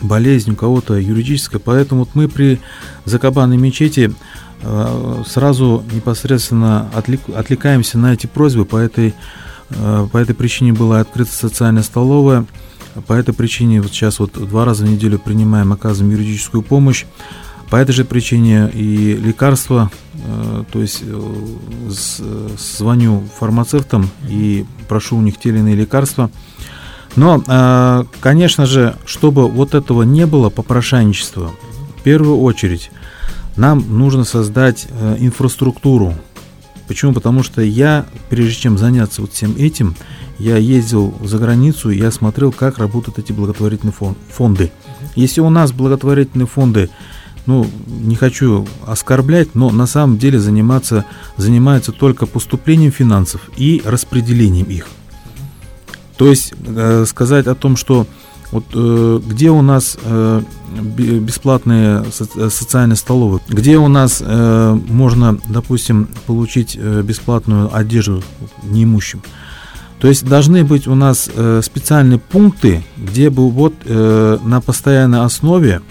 болезнь, 0.00 0.52
у 0.52 0.54
кого-то 0.54 0.94
юридическая. 0.94 1.60
Поэтому 1.60 2.02
вот 2.04 2.10
мы 2.14 2.28
при 2.28 2.60
закабанной 3.04 3.56
мечети 3.56 4.14
сразу 5.26 5.84
непосредственно 5.92 6.88
отвлек, 6.94 7.20
отвлекаемся 7.34 7.98
на 7.98 8.14
эти 8.14 8.26
просьбы. 8.26 8.64
По 8.64 8.76
этой, 8.76 9.14
э, 9.70 10.08
по 10.10 10.18
этой 10.18 10.34
причине 10.34 10.72
была 10.72 11.00
открыта 11.00 11.32
социальная 11.32 11.82
столовая. 11.82 12.46
По 13.06 13.12
этой 13.14 13.34
причине 13.34 13.80
вот 13.80 13.90
сейчас 13.90 14.18
вот 14.18 14.32
два 14.32 14.64
раза 14.64 14.84
в 14.84 14.88
неделю 14.88 15.18
принимаем, 15.18 15.72
оказываем 15.72 16.12
юридическую 16.12 16.62
помощь. 16.62 17.04
По 17.70 17.76
этой 17.76 17.92
же 17.92 18.04
причине 18.04 18.70
и 18.72 19.14
лекарства, 19.16 19.90
э, 20.14 20.64
то 20.70 20.80
есть 20.80 21.02
звоню 22.58 23.24
фармацевтам 23.38 24.08
и 24.28 24.64
прошу 24.88 25.16
у 25.16 25.20
них 25.20 25.38
те 25.38 25.48
или 25.50 25.58
иные 25.58 25.74
лекарства– 25.74 26.30
но, 27.16 28.06
конечно 28.20 28.66
же, 28.66 28.96
чтобы 29.06 29.48
вот 29.48 29.74
этого 29.74 30.02
не 30.02 30.26
было 30.26 30.50
попрошайничества, 30.50 31.52
в 31.96 32.02
первую 32.02 32.40
очередь 32.40 32.90
нам 33.56 33.84
нужно 33.98 34.24
создать 34.24 34.86
э, 34.90 35.16
инфраструктуру. 35.20 36.14
Почему? 36.88 37.14
Потому 37.14 37.42
что 37.42 37.62
я, 37.62 38.06
прежде 38.28 38.54
чем 38.54 38.78
заняться 38.78 39.22
вот 39.22 39.32
всем 39.32 39.54
этим, 39.56 39.94
я 40.38 40.56
ездил 40.56 41.14
за 41.22 41.38
границу, 41.38 41.90
и 41.90 41.98
я 41.98 42.10
смотрел, 42.10 42.52
как 42.52 42.78
работают 42.78 43.18
эти 43.18 43.32
благотворительные 43.32 43.94
фонды. 44.28 44.72
Если 45.14 45.40
у 45.40 45.48
нас 45.48 45.72
благотворительные 45.72 46.46
фонды, 46.46 46.90
ну, 47.46 47.66
не 47.86 48.16
хочу 48.16 48.66
оскорблять, 48.86 49.54
но 49.54 49.70
на 49.70 49.86
самом 49.86 50.18
деле 50.18 50.38
заниматься, 50.38 51.04
занимаются 51.36 51.92
только 51.92 52.26
поступлением 52.26 52.92
финансов 52.92 53.48
и 53.56 53.82
распределением 53.84 54.66
их. 54.66 54.88
То 56.16 56.28
есть 56.28 56.54
э, 56.66 57.04
сказать 57.06 57.46
о 57.46 57.54
том, 57.54 57.76
что 57.76 58.06
вот 58.54 58.64
э, 58.72 59.20
где 59.26 59.50
у 59.50 59.62
нас 59.62 59.98
э, 60.00 60.42
бесплатные 60.96 62.04
со- 62.12 62.50
социальные 62.50 62.94
столовые, 62.96 63.40
где 63.48 63.78
у 63.78 63.88
нас 63.88 64.22
э, 64.24 64.78
можно, 64.88 65.36
допустим, 65.48 66.08
получить 66.26 66.78
э, 66.80 67.02
бесплатную 67.02 67.74
одежду 67.74 68.22
неимущим. 68.62 69.22
То 69.98 70.06
есть 70.06 70.24
должны 70.24 70.62
быть 70.64 70.86
у 70.86 70.94
нас 70.94 71.28
э, 71.34 71.62
специальные 71.64 72.20
пункты, 72.20 72.84
где 72.96 73.28
бы 73.28 73.50
вот 73.50 73.74
э, 73.84 74.38
на 74.44 74.60
постоянной 74.60 75.24
основе 75.24 75.82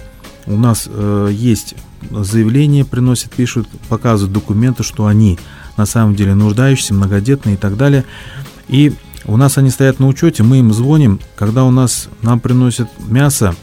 у 0.46 0.55
нас 0.55 0.88
э, 0.89 1.29
есть 1.34 1.75
заявление, 2.12 2.86
приносят, 2.86 3.32
пишут, 3.32 3.67
показывают 3.89 4.34
документы, 4.34 4.84
что 4.84 5.05
они 5.05 5.38
на 5.75 5.86
самом 5.86 6.15
деле 6.15 6.34
нуждающиеся, 6.34 6.93
многодетные 6.93 7.55
и 7.55 7.58
так 7.58 7.75
далее. 7.75 8.05
И 8.70 8.93
у 9.25 9.37
нас 9.37 9.57
они 9.57 9.69
стоят 9.69 9.99
на 9.99 10.07
учете, 10.07 10.43
мы 10.43 10.59
им 10.59 10.73
звоним, 10.73 11.19
когда 11.35 11.63
у 11.63 11.71
нас 11.71 12.09
нам 12.21 12.39
приносят 12.39 12.89
мясо, 12.99 13.55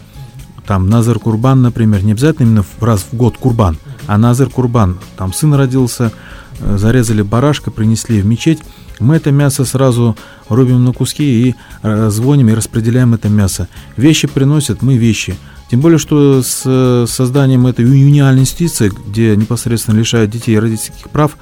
там 0.66 0.88
Назар 0.88 1.18
Курбан, 1.18 1.62
например, 1.62 2.02
не 2.04 2.12
обязательно 2.12 2.46
именно 2.46 2.64
раз 2.80 3.06
в 3.10 3.16
год 3.16 3.36
Курбан, 3.36 3.76
а 4.06 4.16
Назар 4.18 4.48
Курбан, 4.48 4.98
там 5.16 5.32
сын 5.32 5.52
родился, 5.54 6.12
э, 6.60 6.78
зарезали 6.78 7.22
барашка, 7.22 7.70
принесли 7.70 8.20
в 8.20 8.26
мечеть, 8.26 8.60
мы 9.00 9.16
это 9.16 9.32
мясо 9.32 9.64
сразу 9.64 10.16
рубим 10.48 10.84
на 10.84 10.92
куски 10.92 11.48
и 11.48 11.54
э, 11.82 12.10
звоним 12.10 12.50
и 12.50 12.54
распределяем 12.54 13.14
это 13.14 13.28
мясо. 13.28 13.66
Вещи 13.96 14.28
приносят, 14.28 14.82
мы 14.82 14.96
вещи. 14.96 15.36
Тем 15.70 15.80
более, 15.80 15.98
что 15.98 16.42
с 16.42 16.62
э, 16.64 17.06
созданием 17.08 17.66
этой 17.66 17.84
юниальной 17.84 18.42
институции, 18.42 18.92
где 19.08 19.36
непосредственно 19.36 19.96
лишают 19.96 20.30
детей 20.30 20.58
родительских 20.58 21.08
прав, 21.10 21.36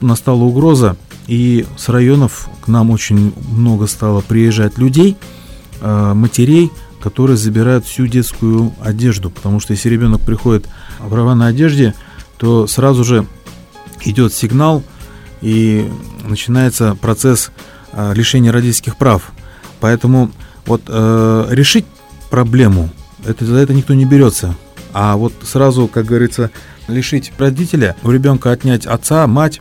настала 0.00 0.42
угроза 0.42 0.96
и 1.26 1.66
с 1.76 1.88
районов 1.88 2.48
к 2.62 2.68
нам 2.68 2.90
очень 2.90 3.32
много 3.50 3.86
стало 3.86 4.20
приезжать 4.20 4.78
людей, 4.78 5.16
э, 5.80 6.12
матерей, 6.14 6.70
которые 7.00 7.36
забирают 7.36 7.84
всю 7.84 8.06
детскую 8.06 8.72
одежду. 8.80 9.30
Потому 9.30 9.60
что 9.60 9.72
если 9.72 9.88
ребенок 9.88 10.20
приходит 10.22 10.68
в 11.00 11.12
рваной 11.14 11.48
одежде, 11.48 11.94
то 12.38 12.66
сразу 12.66 13.04
же 13.04 13.26
идет 14.04 14.32
сигнал 14.32 14.82
и 15.40 15.88
начинается 16.24 16.96
процесс 17.00 17.50
э, 17.92 18.14
лишения 18.14 18.52
родительских 18.52 18.96
прав. 18.96 19.32
Поэтому 19.80 20.30
вот 20.66 20.82
э, 20.86 21.46
решить 21.50 21.84
проблему, 22.30 22.90
это, 23.24 23.44
за 23.44 23.56
это 23.56 23.74
никто 23.74 23.94
не 23.94 24.04
берется. 24.04 24.54
А 24.92 25.16
вот 25.16 25.32
сразу, 25.42 25.88
как 25.88 26.06
говорится, 26.06 26.50
лишить 26.88 27.32
родителя, 27.38 27.96
у 28.02 28.10
ребенка 28.10 28.52
отнять 28.52 28.86
отца, 28.86 29.26
мать, 29.26 29.60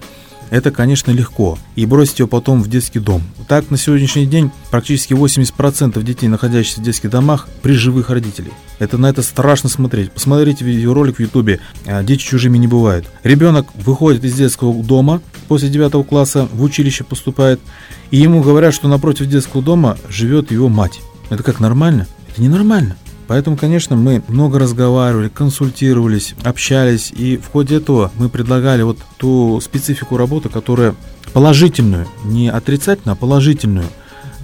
это, 0.51 0.69
конечно, 0.69 1.11
легко. 1.11 1.57
И 1.75 1.85
бросить 1.85 2.19
его 2.19 2.27
потом 2.27 2.61
в 2.61 2.69
детский 2.69 2.99
дом. 2.99 3.23
Так, 3.47 3.71
на 3.71 3.77
сегодняшний 3.77 4.25
день 4.25 4.51
практически 4.69 5.13
80% 5.13 6.03
детей, 6.03 6.27
находящихся 6.27 6.81
в 6.81 6.83
детских 6.83 7.09
домах, 7.09 7.47
при 7.61 7.71
живых 7.73 8.09
родителей. 8.09 8.51
Это 8.77 8.97
на 8.97 9.07
это 9.09 9.23
страшно 9.23 9.69
смотреть. 9.69 10.11
Посмотрите 10.11 10.65
видеоролик 10.65 11.17
в 11.17 11.19
Ютубе 11.21 11.61
а, 11.85 12.03
«Дети 12.03 12.21
чужими 12.21 12.57
не 12.57 12.67
бывают». 12.67 13.07
Ребенок 13.23 13.67
выходит 13.75 14.25
из 14.25 14.33
детского 14.33 14.83
дома 14.83 15.21
после 15.47 15.69
9 15.69 16.05
класса, 16.05 16.47
в 16.51 16.61
училище 16.61 17.05
поступает, 17.05 17.61
и 18.11 18.17
ему 18.17 18.43
говорят, 18.43 18.73
что 18.73 18.89
напротив 18.89 19.27
детского 19.27 19.63
дома 19.63 19.97
живет 20.09 20.51
его 20.51 20.67
мать. 20.67 20.99
Это 21.29 21.43
как 21.43 21.61
нормально? 21.61 22.07
Это 22.29 22.41
ненормально. 22.41 22.97
Поэтому, 23.31 23.55
конечно, 23.55 23.95
мы 23.95 24.21
много 24.27 24.59
разговаривали, 24.59 25.29
консультировались, 25.29 26.35
общались, 26.43 27.13
и 27.13 27.37
в 27.37 27.47
ходе 27.49 27.77
этого 27.77 28.11
мы 28.17 28.27
предлагали 28.27 28.81
вот 28.81 28.97
ту 29.15 29.61
специфику 29.61 30.17
работы, 30.17 30.49
которая 30.49 30.95
положительную, 31.31 32.09
не 32.25 32.49
отрицательную, 32.49 33.13
а 33.13 33.15
положительную, 33.15 33.85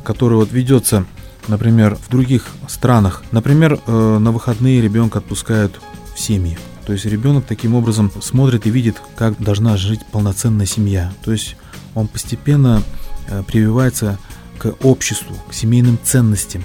которая 0.06 0.40
вот 0.40 0.54
ведется, 0.54 1.06
например, 1.50 1.98
в 1.98 2.10
других 2.10 2.46
странах. 2.70 3.24
Например, 3.34 3.78
э, 3.86 4.18
на 4.20 4.32
выходные 4.32 4.80
ребенка 4.80 5.20
отпускают 5.20 5.82
в 6.16 6.20
семьи. 6.22 6.58
То 6.86 6.94
есть 6.94 7.04
ребенок 7.04 7.44
таким 7.46 7.76
образом 7.76 8.10
смотрит 8.22 8.68
и 8.68 8.70
видит, 8.70 9.02
как 9.18 9.38
должна 9.38 9.76
жить 9.76 10.00
полноценная 10.14 10.66
семья. 10.66 11.12
То 11.26 11.34
есть 11.34 11.58
он 11.94 12.08
постепенно 12.08 12.82
э, 13.28 13.44
прививается 13.46 14.18
к 14.58 14.74
обществу, 14.84 15.36
к 15.50 15.54
семейным 15.54 16.00
ценностям. 16.02 16.64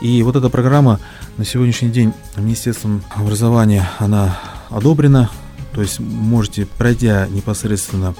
И 0.00 0.22
вот 0.24 0.34
эта 0.34 0.48
программа 0.48 0.98
на 1.40 1.46
сегодняшний 1.46 1.88
день 1.88 2.12
Министерством 2.36 3.02
образования 3.16 3.88
она 3.98 4.38
одобрена, 4.68 5.30
то 5.72 5.80
есть 5.80 5.98
можете, 5.98 6.66
пройдя 6.66 7.26
непосредственно 7.28 8.14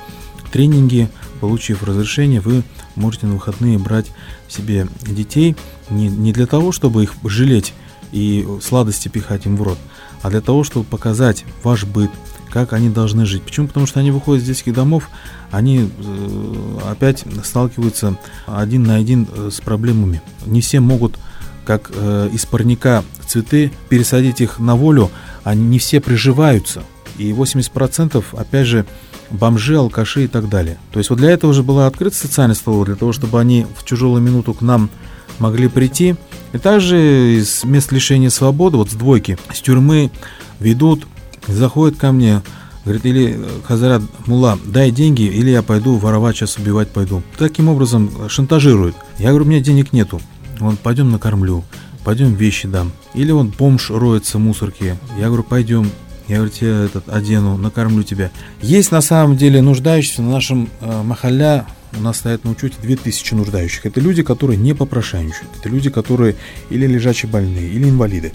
тренинги, 0.51 1.07
получив 1.39 1.83
разрешение, 1.83 2.41
вы 2.41 2.63
можете 2.95 3.27
на 3.27 3.35
выходные 3.35 3.79
брать 3.79 4.07
себе 4.49 4.89
детей 5.03 5.55
не, 5.91 6.09
не 6.09 6.33
для 6.33 6.47
того, 6.47 6.73
чтобы 6.73 7.03
их 7.03 7.13
жалеть 7.23 7.75
и 8.11 8.49
сладости 8.63 9.09
пихать 9.09 9.45
им 9.45 9.59
в 9.59 9.63
рот, 9.65 9.79
а 10.23 10.31
для 10.31 10.41
того, 10.41 10.65
чтобы 10.65 10.87
показать 10.87 11.45
ваш 11.63 11.85
быт, 11.85 12.11
как 12.49 12.73
они 12.73 12.89
должны 12.89 13.27
жить. 13.27 13.43
Почему? 13.43 13.67
Потому 13.67 13.85
что 13.85 14.01
они 14.01 14.13
выходят 14.13 14.43
из 14.43 14.47
детских 14.47 14.73
домов, 14.73 15.11
они 15.51 15.91
э, 15.91 16.79
опять 16.91 17.27
сталкиваются 17.45 18.17
один 18.47 18.85
на 18.85 18.97
один 18.97 19.29
э, 19.31 19.51
с 19.53 19.61
проблемами. 19.61 20.23
Не 20.47 20.63
все 20.63 20.81
могут 20.81 21.19
как 21.65 21.91
э, 21.95 22.29
из 22.33 22.47
парника 22.47 23.05
цветы, 23.27 23.73
пересадить 23.89 24.41
их 24.41 24.59
на 24.59 24.77
волю, 24.77 25.11
они 25.45 25.65
не 25.65 25.79
все 25.79 26.01
приживаются. 26.01 26.83
И 27.19 27.31
80% 27.31 28.25
опять 28.33 28.67
же 28.67 28.87
бомжи, 29.31 29.77
алкаши 29.77 30.25
и 30.25 30.29
так 30.29 30.49
далее. 30.49 30.79
То 30.93 30.99
есть 30.99 31.11
вот 31.11 31.19
для 31.19 31.31
этого 31.31 31.53
же 31.53 31.63
была 31.63 31.87
открыта 31.87 32.17
социальная 32.17 32.55
столовая, 32.55 32.87
для 32.87 32.97
того, 32.97 33.13
чтобы 33.13 33.41
они 33.41 33.67
в 33.77 33.85
тяжелую 33.85 34.23
минуту 34.23 34.55
к 34.55 34.61
нам 34.61 34.91
могли 35.39 35.69
прийти. 35.69 36.17
И 36.53 36.59
также 36.59 37.37
из 37.39 37.65
мест 37.65 37.93
лишения 37.93 38.31
свободы, 38.31 38.77
вот 38.77 38.91
с 38.91 38.95
двойки, 38.95 39.39
с 39.53 39.61
тюрьмы 39.61 40.11
ведут, 40.59 41.07
заходят 41.47 41.99
ко 41.99 42.13
мне, 42.13 42.43
говорит, 42.85 43.07
или 43.07 43.37
э, 43.39 43.49
Хазарат 43.67 44.03
Мула, 44.27 44.59
дай 44.65 44.91
деньги, 44.91 45.23
или 45.23 45.51
я 45.51 45.63
пойду 45.63 45.97
воровать, 45.97 46.37
сейчас 46.37 46.57
убивать 46.57 46.91
пойду. 46.91 47.23
Таким 47.39 47.69
образом 47.69 48.11
шантажируют. 48.29 48.97
Я 49.19 49.31
говорю, 49.31 49.45
у 49.45 49.49
меня 49.49 49.61
денег 49.61 49.93
нету. 49.93 50.21
Он, 50.67 50.77
пойдем 50.77 51.11
накормлю, 51.11 51.65
пойдем 52.05 52.35
вещи 52.35 52.69
дам. 52.69 52.93
Или 53.15 53.33
он 53.33 53.49
бомж 53.49 53.91
роется 53.91 54.39
в 54.39 54.41
мусорке. 54.41 54.97
Я 55.19 55.27
говорю, 55.27 55.43
пойдем, 55.43 55.91
я 56.29 56.37
говорю, 56.37 56.53
тебе 56.53 56.85
этот 56.85 57.09
одену, 57.09 57.57
накормлю 57.57 58.03
тебя. 58.03 58.31
Есть 58.63 58.93
на 58.93 59.01
самом 59.01 59.37
деле 59.37 59.63
нуждающиеся 59.63 60.23
на 60.23 60.31
нашем 60.31 60.69
э, 60.81 61.03
махаля, 61.03 61.67
у 61.99 62.01
нас 62.01 62.19
стоят 62.19 62.45
на 62.45 62.53
учете 62.53 62.77
2000 62.81 63.35
нуждающих. 63.35 63.87
Это 63.87 64.01
люди, 64.01 64.23
которые 64.23 64.57
не 64.57 64.75
попрошайничают. 64.75 65.49
Это 65.59 65.69
люди, 65.69 65.91
которые 65.91 66.37
или 66.71 66.87
лежачие 66.87 67.31
больные, 67.31 67.69
или 67.69 67.89
инвалиды. 67.89 68.33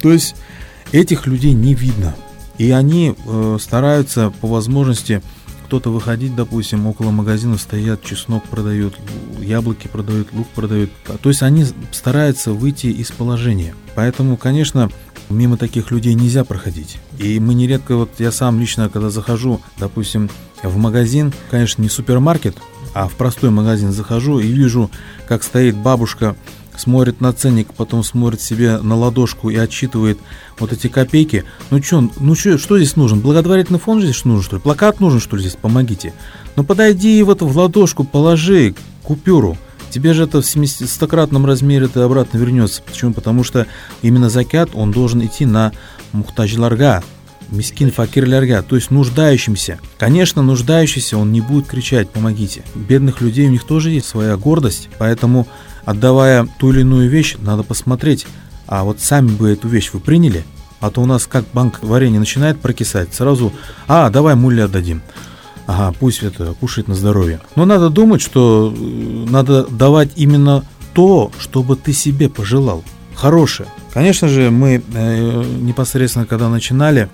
То 0.00 0.12
есть 0.12 0.36
этих 0.92 1.26
людей 1.26 1.52
не 1.52 1.74
видно. 1.74 2.14
И 2.56 2.70
они 2.70 3.14
э, 3.14 3.58
стараются 3.60 4.30
по 4.40 4.48
возможности 4.48 5.22
кто-то 5.68 5.90
выходить, 5.90 6.34
допустим, 6.34 6.86
около 6.86 7.10
магазина 7.10 7.58
стоят, 7.58 8.02
чеснок 8.02 8.42
продают, 8.44 8.94
яблоки 9.38 9.86
продают, 9.86 10.32
лук 10.32 10.48
продают. 10.54 10.90
То 11.20 11.28
есть 11.28 11.42
они 11.42 11.66
стараются 11.92 12.54
выйти 12.54 12.86
из 12.86 13.10
положения. 13.10 13.74
Поэтому, 13.94 14.38
конечно, 14.38 14.90
мимо 15.28 15.58
таких 15.58 15.90
людей 15.90 16.14
нельзя 16.14 16.44
проходить. 16.44 16.96
И 17.18 17.38
мы 17.38 17.52
нередко, 17.52 17.96
вот 17.96 18.12
я 18.18 18.32
сам 18.32 18.58
лично, 18.58 18.88
когда 18.88 19.10
захожу, 19.10 19.60
допустим, 19.76 20.30
в 20.62 20.78
магазин, 20.78 21.34
конечно, 21.50 21.82
не 21.82 21.90
супермаркет, 21.90 22.56
а 22.94 23.06
в 23.06 23.12
простой 23.12 23.50
магазин 23.50 23.92
захожу 23.92 24.38
и 24.38 24.46
вижу, 24.46 24.90
как 25.26 25.42
стоит 25.42 25.76
бабушка 25.76 26.34
смотрит 26.80 27.20
на 27.20 27.32
ценник, 27.32 27.74
потом 27.74 28.02
смотрит 28.04 28.40
себе 28.40 28.78
на 28.78 28.96
ладошку 28.96 29.50
и 29.50 29.56
отчитывает 29.56 30.18
вот 30.58 30.72
эти 30.72 30.88
копейки. 30.88 31.44
Ну 31.70 31.82
что, 31.82 32.10
ну 32.20 32.34
что, 32.34 32.58
что 32.58 32.78
здесь 32.78 32.96
нужен? 32.96 33.20
Благотворительный 33.20 33.78
фонд 33.78 34.02
здесь 34.02 34.24
нужен, 34.24 34.42
что 34.42 34.56
ли? 34.56 34.62
Плакат 34.62 35.00
нужен, 35.00 35.20
что 35.20 35.36
ли, 35.36 35.42
здесь? 35.42 35.56
Помогите. 35.56 36.14
Ну 36.56 36.64
подойди 36.64 37.18
и 37.18 37.22
вот 37.22 37.42
в 37.42 37.56
ладошку 37.56 38.04
положи 38.04 38.74
купюру. 39.02 39.56
Тебе 39.90 40.12
же 40.12 40.24
это 40.24 40.42
в 40.42 40.44
70-кратном 40.44 41.46
размере 41.46 41.86
это 41.86 42.04
обратно 42.04 42.36
вернется. 42.36 42.82
Почему? 42.82 43.14
Потому 43.14 43.42
что 43.42 43.66
именно 44.02 44.28
закят, 44.28 44.70
он 44.74 44.92
должен 44.92 45.24
идти 45.24 45.46
на 45.46 45.72
мухтаджларга, 46.12 47.02
мискин 47.50 47.90
факир 47.90 48.26
лярга, 48.26 48.62
то 48.62 48.76
есть 48.76 48.90
нуждающимся. 48.90 49.78
Конечно, 49.98 50.42
нуждающийся, 50.42 51.16
он 51.16 51.32
не 51.32 51.40
будет 51.40 51.66
кричать 51.66 52.10
«помогите». 52.10 52.62
Бедных 52.74 53.20
людей 53.20 53.46
у 53.46 53.50
них 53.50 53.64
тоже 53.64 53.90
есть 53.90 54.06
своя 54.06 54.36
гордость, 54.36 54.88
поэтому 54.98 55.46
отдавая 55.88 56.46
ту 56.58 56.70
или 56.70 56.80
иную 56.80 57.08
вещь, 57.08 57.36
надо 57.40 57.62
посмотреть, 57.62 58.26
а 58.66 58.84
вот 58.84 59.00
сами 59.00 59.28
бы 59.28 59.50
эту 59.50 59.68
вещь 59.68 59.90
вы 59.94 60.00
приняли, 60.00 60.44
а 60.80 60.90
то 60.90 61.00
у 61.00 61.06
нас 61.06 61.26
как 61.26 61.46
банк 61.54 61.82
варенья 61.82 62.18
начинает 62.18 62.60
прокисать, 62.60 63.14
сразу, 63.14 63.54
а, 63.86 64.10
давай 64.10 64.34
муле 64.34 64.64
отдадим. 64.64 65.00
Ага, 65.66 65.96
пусть 65.98 66.22
это 66.22 66.52
кушает 66.52 66.88
на 66.88 66.94
здоровье. 66.94 67.40
Но 67.56 67.64
надо 67.64 67.88
думать, 67.88 68.20
что 68.20 68.74
э, 68.74 69.26
надо 69.30 69.66
давать 69.66 70.10
именно 70.16 70.62
то, 70.92 71.30
чтобы 71.38 71.76
ты 71.76 71.92
себе 71.92 72.28
пожелал. 72.28 72.84
Хорошее. 73.14 73.68
Конечно 73.92 74.28
же, 74.28 74.50
мы 74.50 74.82
э, 74.94 75.44
непосредственно, 75.60 76.26
когда 76.26 76.48
начинали 76.48 77.08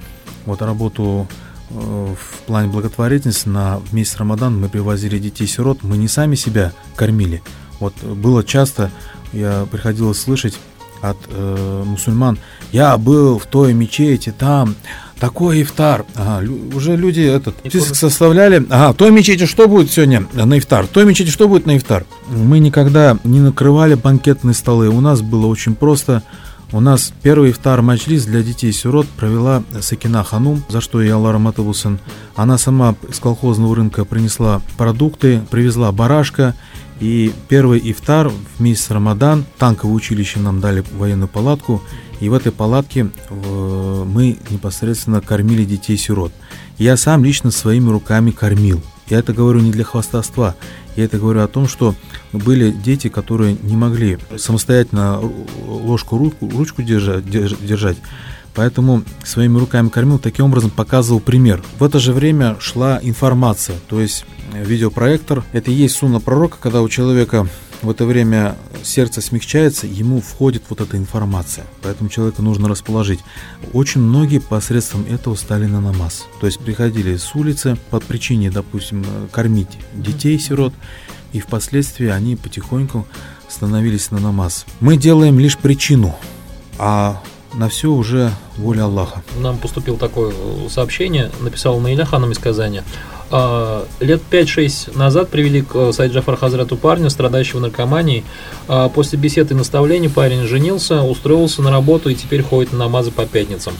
вот 0.46 0.62
работу 0.62 1.26
э, 1.70 1.74
в 1.74 2.40
плане 2.46 2.68
благотворительности 2.68 3.48
на 3.48 3.80
месяц 3.92 4.16
Рамадан 4.16 4.60
мы 4.60 4.68
привозили 4.68 5.18
детей-сирот, 5.18 5.82
мы 5.82 5.96
не 5.96 6.08
сами 6.08 6.34
себя 6.36 6.72
кормили, 6.94 7.42
вот 7.84 8.16
было 8.16 8.42
часто, 8.42 8.90
я 9.32 9.66
приходилось 9.70 10.20
слышать 10.20 10.58
от 11.02 11.18
э, 11.28 11.82
мусульман, 11.84 12.38
я 12.72 12.96
был 12.96 13.38
в 13.38 13.46
той 13.46 13.74
мечети, 13.74 14.34
там 14.36 14.74
такой 15.18 15.62
ифтар. 15.62 16.04
Ага, 16.14 16.46
уже 16.74 16.96
люди 16.96 17.20
этот 17.20 17.56
список 17.66 17.96
составляли. 17.96 18.64
Ага, 18.70 18.94
той 18.94 19.10
мечети 19.10 19.46
что 19.46 19.68
будет 19.68 19.90
сегодня 19.90 20.26
на 20.32 20.58
ифтар? 20.58 20.86
Той 20.86 21.04
мечети 21.04 21.30
что 21.30 21.48
будет 21.48 21.66
на 21.66 21.76
ифтар? 21.76 22.04
Мы 22.28 22.58
никогда 22.58 23.18
не 23.24 23.40
накрывали 23.40 23.94
банкетные 23.94 24.54
столы. 24.54 24.88
У 24.88 25.00
нас 25.00 25.20
было 25.20 25.46
очень 25.46 25.74
просто. 25.74 26.22
У 26.72 26.80
нас 26.80 27.12
первый 27.22 27.52
ифтар 27.52 27.82
маджлис 27.82 28.24
для 28.24 28.42
детей-сирот 28.42 29.06
провела 29.06 29.62
Сакина 29.80 30.24
Ханум, 30.24 30.64
за 30.68 30.80
что 30.80 31.00
я 31.00 31.14
Аллах 31.14 31.34
Раматовусын. 31.34 32.00
Она 32.34 32.58
сама 32.58 32.96
из 33.08 33.20
колхозного 33.20 33.76
рынка 33.76 34.04
принесла 34.04 34.60
продукты, 34.76 35.42
привезла 35.50 35.92
барашка, 35.92 36.54
и 37.00 37.32
первый 37.48 37.80
ифтар 37.90 38.28
в 38.28 38.60
месяц 38.60 38.90
Рамадан, 38.90 39.44
танковое 39.58 39.94
училище 39.94 40.38
нам 40.38 40.60
дали 40.60 40.84
военную 40.92 41.28
палатку, 41.28 41.82
и 42.20 42.28
в 42.28 42.34
этой 42.34 42.52
палатке 42.52 43.10
мы 43.30 44.38
непосредственно 44.50 45.20
кормили 45.20 45.64
детей-сирот. 45.64 46.32
Я 46.78 46.96
сам 46.96 47.24
лично 47.24 47.50
своими 47.50 47.90
руками 47.90 48.30
кормил. 48.30 48.82
Я 49.08 49.18
это 49.18 49.32
говорю 49.32 49.60
не 49.60 49.70
для 49.70 49.84
хвастовства, 49.84 50.54
я 50.96 51.04
это 51.04 51.18
говорю 51.18 51.42
о 51.42 51.48
том, 51.48 51.68
что 51.68 51.94
были 52.32 52.70
дети, 52.70 53.08
которые 53.08 53.56
не 53.62 53.76
могли 53.76 54.18
самостоятельно 54.36 55.20
ложку, 55.66 56.16
ручку, 56.16 56.48
ручку 56.48 56.82
держать, 56.82 57.28
держать. 57.28 57.98
Поэтому 58.54 59.02
своими 59.24 59.58
руками 59.58 59.88
кормил, 59.88 60.18
таким 60.18 60.46
образом 60.46 60.70
показывал 60.70 61.20
пример. 61.20 61.62
В 61.78 61.84
это 61.84 61.98
же 61.98 62.12
время 62.12 62.56
шла 62.60 63.00
информация, 63.02 63.76
то 63.88 64.00
есть 64.00 64.24
видеопроектор. 64.52 65.44
Это 65.52 65.70
и 65.70 65.74
есть 65.74 65.96
сунна 65.96 66.20
пророка, 66.20 66.58
когда 66.60 66.82
у 66.82 66.88
человека 66.88 67.48
в 67.82 67.90
это 67.90 68.06
время 68.06 68.56
сердце 68.82 69.20
смягчается, 69.20 69.86
ему 69.86 70.20
входит 70.20 70.62
вот 70.68 70.80
эта 70.80 70.96
информация. 70.96 71.66
Поэтому 71.82 72.08
человека 72.08 72.40
нужно 72.40 72.68
расположить. 72.68 73.20
Очень 73.72 74.00
многие 74.00 74.38
посредством 74.38 75.04
этого 75.06 75.34
стали 75.34 75.66
на 75.66 75.80
намаз. 75.80 76.24
То 76.40 76.46
есть 76.46 76.60
приходили 76.60 77.16
с 77.16 77.34
улицы 77.34 77.76
под 77.90 78.04
причиной, 78.04 78.50
допустим, 78.50 79.04
кормить 79.30 79.68
детей-сирот, 79.92 80.72
и 81.32 81.40
впоследствии 81.40 82.08
они 82.08 82.36
потихоньку 82.36 83.06
становились 83.48 84.10
на 84.10 84.18
намаз. 84.18 84.64
Мы 84.80 84.96
делаем 84.96 85.38
лишь 85.38 85.58
причину, 85.58 86.14
а 86.78 87.22
на 87.56 87.68
все 87.68 87.90
уже 87.90 88.32
воля 88.56 88.84
Аллаха. 88.84 89.22
Нам 89.38 89.58
поступило 89.58 89.96
такое 89.96 90.32
сообщение, 90.68 91.30
написал 91.40 91.78
Наиля 91.80 92.04
Ханом 92.04 92.32
из 92.32 92.38
Казани. 92.38 92.82
А, 93.30 93.86
лет 94.00 94.22
5-6 94.30 94.96
назад 94.96 95.28
привели 95.28 95.62
к 95.62 95.74
э, 95.74 95.92
Сайд 95.92 96.12
Джафар 96.12 96.36
Хазрату 96.36 96.76
парня, 96.76 97.10
страдающего 97.10 97.60
наркоманией. 97.60 98.24
А, 98.68 98.88
после 98.88 99.18
беседы 99.18 99.54
и 99.54 99.56
наставлений 99.56 100.08
парень 100.08 100.46
женился, 100.46 101.02
устроился 101.02 101.62
на 101.62 101.70
работу 101.70 102.10
и 102.10 102.14
теперь 102.14 102.42
ходит 102.42 102.72
на 102.72 102.80
намазы 102.80 103.10
по 103.10 103.26
пятницам. 103.26 103.74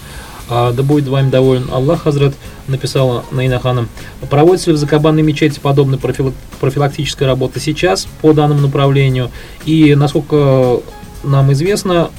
А, 0.49 0.73
да 0.73 0.83
будет 0.83 1.09
вами 1.09 1.31
доволен 1.31 1.69
Аллах, 1.71 2.03
Хазрат, 2.03 2.35
написала 2.69 3.25
Наина 3.31 3.61
Ханом. 3.61 3.89
Проводится 4.29 4.71
ли 4.71 4.77
в 4.77 4.81
Закабанной 4.81 5.23
мечети 5.23 5.61
подобная 5.61 5.99
профилактическая 5.99 7.29
работа 7.29 7.61
сейчас 7.61 8.09
по 8.23 8.33
данному 8.33 8.61
направлению? 8.61 9.31
И, 9.65 9.95
насколько 9.95 10.81
нам 11.23 11.53
известно, 11.53 12.11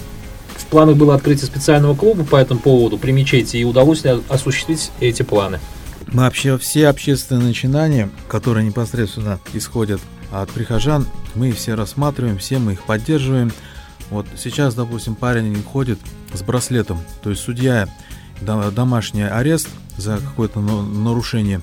планах 0.76 0.98
было 0.98 1.16
открытие 1.16 1.46
специального 1.46 1.96
клуба 1.96 2.26
по 2.26 2.36
этому 2.36 2.60
поводу 2.60 2.98
при 2.98 3.14
мечети, 3.14 3.56
и 3.56 3.64
удалось 3.64 4.04
ли 4.04 4.20
осуществить 4.28 4.92
эти 5.00 5.24
планы? 5.24 5.62
Мы 6.08 6.24
вообще 6.24 6.58
все 6.58 6.90
общественные 6.90 7.48
начинания, 7.48 8.10
которые 8.28 8.68
непосредственно 8.68 9.40
исходят 9.54 10.02
от 10.34 10.50
прихожан, 10.50 11.08
мы 11.34 11.54
все 11.54 11.76
рассматриваем, 11.76 12.40
все 12.40 12.60
мы 12.60 12.74
их 12.74 12.84
поддерживаем. 12.84 13.54
Вот 14.10 14.26
сейчас, 14.38 14.76
допустим, 14.76 15.16
парень 15.16 15.64
ходит 15.64 15.98
с 16.34 16.42
браслетом, 16.42 17.00
то 17.24 17.30
есть 17.30 17.42
судья 17.42 17.88
домашний 18.42 19.24
арест 19.24 19.70
за 19.96 20.18
какое-то 20.18 20.60
нарушение 20.60 21.62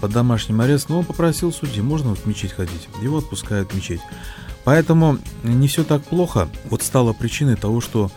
под 0.00 0.10
домашним 0.10 0.62
арестом, 0.62 0.94
но 0.94 1.00
он 1.00 1.04
попросил 1.04 1.52
судьи, 1.52 1.82
можно 1.82 2.14
в 2.14 2.24
мечеть 2.24 2.52
ходить, 2.52 2.88
его 3.02 3.18
отпускают 3.18 3.72
в 3.72 3.76
мечеть. 3.76 4.00
Поэтому 4.64 5.18
не 5.42 5.68
все 5.68 5.84
так 5.84 6.02
плохо. 6.02 6.48
Вот 6.70 6.80
стало 6.80 7.12
причиной 7.12 7.56
того, 7.56 7.82
что 7.82 8.10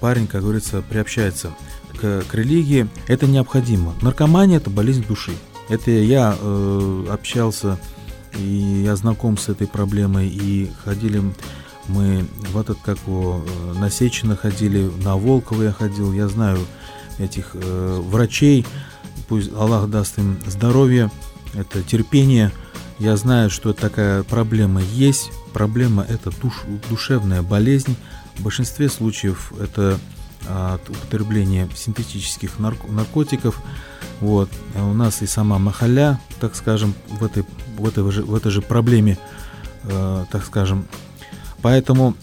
парень, 0.00 0.26
как 0.26 0.42
говорится, 0.42 0.82
приобщается 0.82 1.54
к, 2.00 2.22
к 2.22 2.34
религии, 2.34 2.88
это 3.06 3.26
необходимо. 3.26 3.94
Наркомания– 4.02 4.56
это 4.58 4.70
болезнь 4.70 5.04
души. 5.06 5.32
Это 5.68 5.90
я 5.90 6.36
э, 6.38 7.06
общался 7.10 7.78
и 8.38 8.82
я 8.84 8.96
знаком 8.96 9.36
с 9.38 9.48
этой 9.48 9.66
проблемой, 9.66 10.28
и 10.28 10.70
ходили 10.84 11.22
мы 11.86 12.26
в 12.52 12.58
этот, 12.58 12.78
как 12.84 12.98
его, 13.06 13.44
э, 13.46 13.78
на 13.78 13.90
Сечина 13.90 14.36
ходили, 14.36 14.90
на 15.02 15.16
Волково 15.16 15.64
я 15.64 15.72
ходил, 15.72 16.12
я 16.12 16.28
знаю 16.28 16.58
этих 17.18 17.50
э, 17.54 18.00
врачей, 18.02 18.66
пусть 19.28 19.52
Аллах 19.52 19.88
даст 19.88 20.18
им 20.18 20.38
здоровье, 20.46 21.10
это 21.54 21.82
терпение, 21.82 22.50
я 22.98 23.16
знаю, 23.16 23.50
что 23.50 23.72
такая 23.72 24.22
проблема 24.22 24.80
есть, 24.80 25.30
проблема 25.52 26.04
это 26.08 26.30
душ, 26.40 26.62
душевная 26.88 27.42
болезнь, 27.42 27.96
в 28.36 28.42
большинстве 28.42 28.88
случаев 28.88 29.52
это 29.60 29.98
от 30.48 30.88
употребления 30.88 31.68
синтетических 31.74 32.58
наркотиков. 32.58 33.60
Вот. 34.20 34.50
А 34.74 34.84
у 34.84 34.94
нас 34.94 35.22
и 35.22 35.26
сама 35.26 35.58
махаля, 35.58 36.20
так 36.40 36.54
скажем, 36.54 36.94
в 37.08 37.24
этой, 37.24 37.44
в 37.76 37.86
этой, 37.86 38.10
же, 38.10 38.22
в 38.22 38.34
этой 38.34 38.50
же 38.50 38.62
проблеме, 38.62 39.18
э, 39.84 40.24
так 40.30 40.44
скажем. 40.44 40.86
Поэтому 41.62 42.14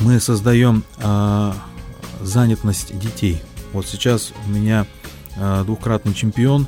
мы 0.00 0.20
создаем 0.20 0.84
э, 0.98 1.52
занятость 2.22 2.98
детей. 2.98 3.42
Вот 3.72 3.86
сейчас 3.86 4.32
у 4.46 4.50
меня 4.50 4.86
э, 5.36 5.62
двукратный 5.64 6.14
чемпион, 6.14 6.66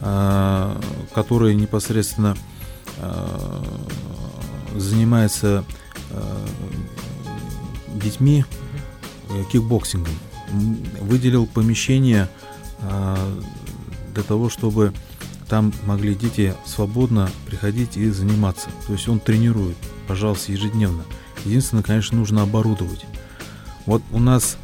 э, 0.00 0.80
который 1.14 1.54
непосредственно 1.54 2.36
э, 2.98 3.62
занимается 4.76 5.64
э, 6.10 6.46
детьми 7.94 8.44
Э, 9.30 9.42
кикбоксингом. 9.50 10.14
Выделил 11.00 11.46
помещение 11.46 12.28
а, 12.80 13.16
для 14.12 14.22
того, 14.22 14.50
чтобы 14.50 14.92
там 15.48 15.72
могли 15.86 16.14
дети 16.14 16.54
свободно 16.66 17.30
приходить 17.46 17.96
и 17.96 18.10
заниматься. 18.10 18.68
То 18.86 18.92
есть 18.92 19.08
он 19.08 19.20
тренирует, 19.20 19.76
пожалуйста, 20.06 20.52
ежедневно. 20.52 21.04
Единственное, 21.44 21.82
конечно, 21.82 22.18
нужно 22.18 22.42
оборудовать. 22.42 23.06
Вот 23.86 24.02
у 24.12 24.18
нас 24.18 24.58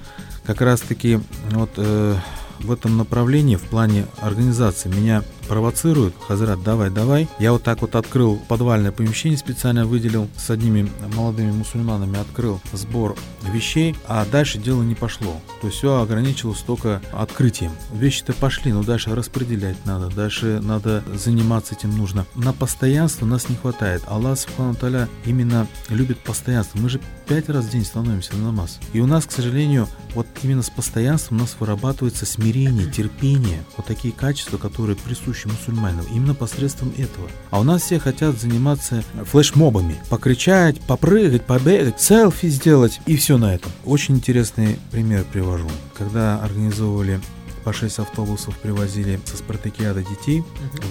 как 0.44 0.60
раз-таки 0.60 1.20
вот 1.50 1.70
э, 1.76 2.16
в 2.60 2.70
этом 2.70 2.96
направлении, 2.98 3.56
в 3.56 3.62
плане 3.62 4.06
организации, 4.18 4.88
меня 4.88 5.24
провоцируют, 5.50 6.14
Хазрат, 6.28 6.62
давай, 6.62 6.90
давай. 6.90 7.28
Я 7.40 7.50
вот 7.50 7.64
так 7.64 7.80
вот 7.80 7.96
открыл 7.96 8.36
подвальное 8.46 8.92
помещение, 8.92 9.36
специально 9.36 9.84
выделил, 9.84 10.28
с 10.36 10.48
одними 10.48 10.88
молодыми 11.16 11.50
мусульманами 11.50 12.20
открыл 12.20 12.60
сбор 12.72 13.16
вещей, 13.52 13.96
а 14.06 14.24
дальше 14.24 14.58
дело 14.58 14.84
не 14.84 14.94
пошло. 14.94 15.40
То 15.60 15.66
есть 15.66 15.78
все 15.78 16.00
ограничилось 16.00 16.60
только 16.60 17.02
открытием. 17.12 17.72
Вещи-то 17.92 18.32
пошли, 18.32 18.72
но 18.72 18.84
дальше 18.84 19.12
распределять 19.12 19.84
надо, 19.86 20.06
дальше 20.08 20.60
надо 20.62 21.02
заниматься 21.14 21.74
этим 21.74 21.96
нужно. 21.96 22.26
На 22.36 22.52
постоянство 22.52 23.26
нас 23.26 23.48
не 23.48 23.56
хватает. 23.56 24.04
Аллах, 24.06 24.38
Субхану 24.38 24.76
Таля, 24.76 25.08
именно 25.24 25.66
любит 25.88 26.20
постоянство. 26.20 26.78
Мы 26.78 26.88
же 26.88 27.00
пять 27.26 27.48
раз 27.48 27.64
в 27.64 27.70
день 27.70 27.84
становимся 27.84 28.36
на 28.36 28.46
намаз. 28.46 28.78
И 28.92 29.00
у 29.00 29.06
нас, 29.06 29.26
к 29.26 29.32
сожалению, 29.32 29.88
вот 30.14 30.28
именно 30.44 30.62
с 30.62 30.70
постоянством 30.70 31.38
у 31.38 31.40
нас 31.40 31.56
вырабатывается 31.58 32.24
смирение, 32.24 32.88
терпение. 32.88 33.64
Вот 33.76 33.86
такие 33.86 34.14
качества, 34.14 34.56
которые 34.56 34.96
присущи 34.96 35.39
мусульманам. 35.48 36.06
Именно 36.12 36.34
посредством 36.34 36.92
этого. 36.96 37.28
А 37.50 37.60
у 37.60 37.62
нас 37.62 37.82
все 37.82 37.98
хотят 37.98 38.38
заниматься 38.38 39.02
флешмобами. 39.24 39.96
Покричать, 40.08 40.80
попрыгать, 40.80 41.44
побегать, 41.44 42.00
селфи 42.00 42.48
сделать 42.48 43.00
и 43.06 43.16
все 43.16 43.38
на 43.38 43.54
этом. 43.54 43.72
Очень 43.84 44.16
интересный 44.16 44.78
пример 44.90 45.24
привожу. 45.24 45.68
Когда 45.96 46.42
организовывали 46.42 47.20
по 47.64 47.72
6 47.72 47.98
автобусов 47.98 48.56
привозили 48.58 49.20
со 49.24 49.36
спартакиада 49.36 50.02
детей 50.02 50.42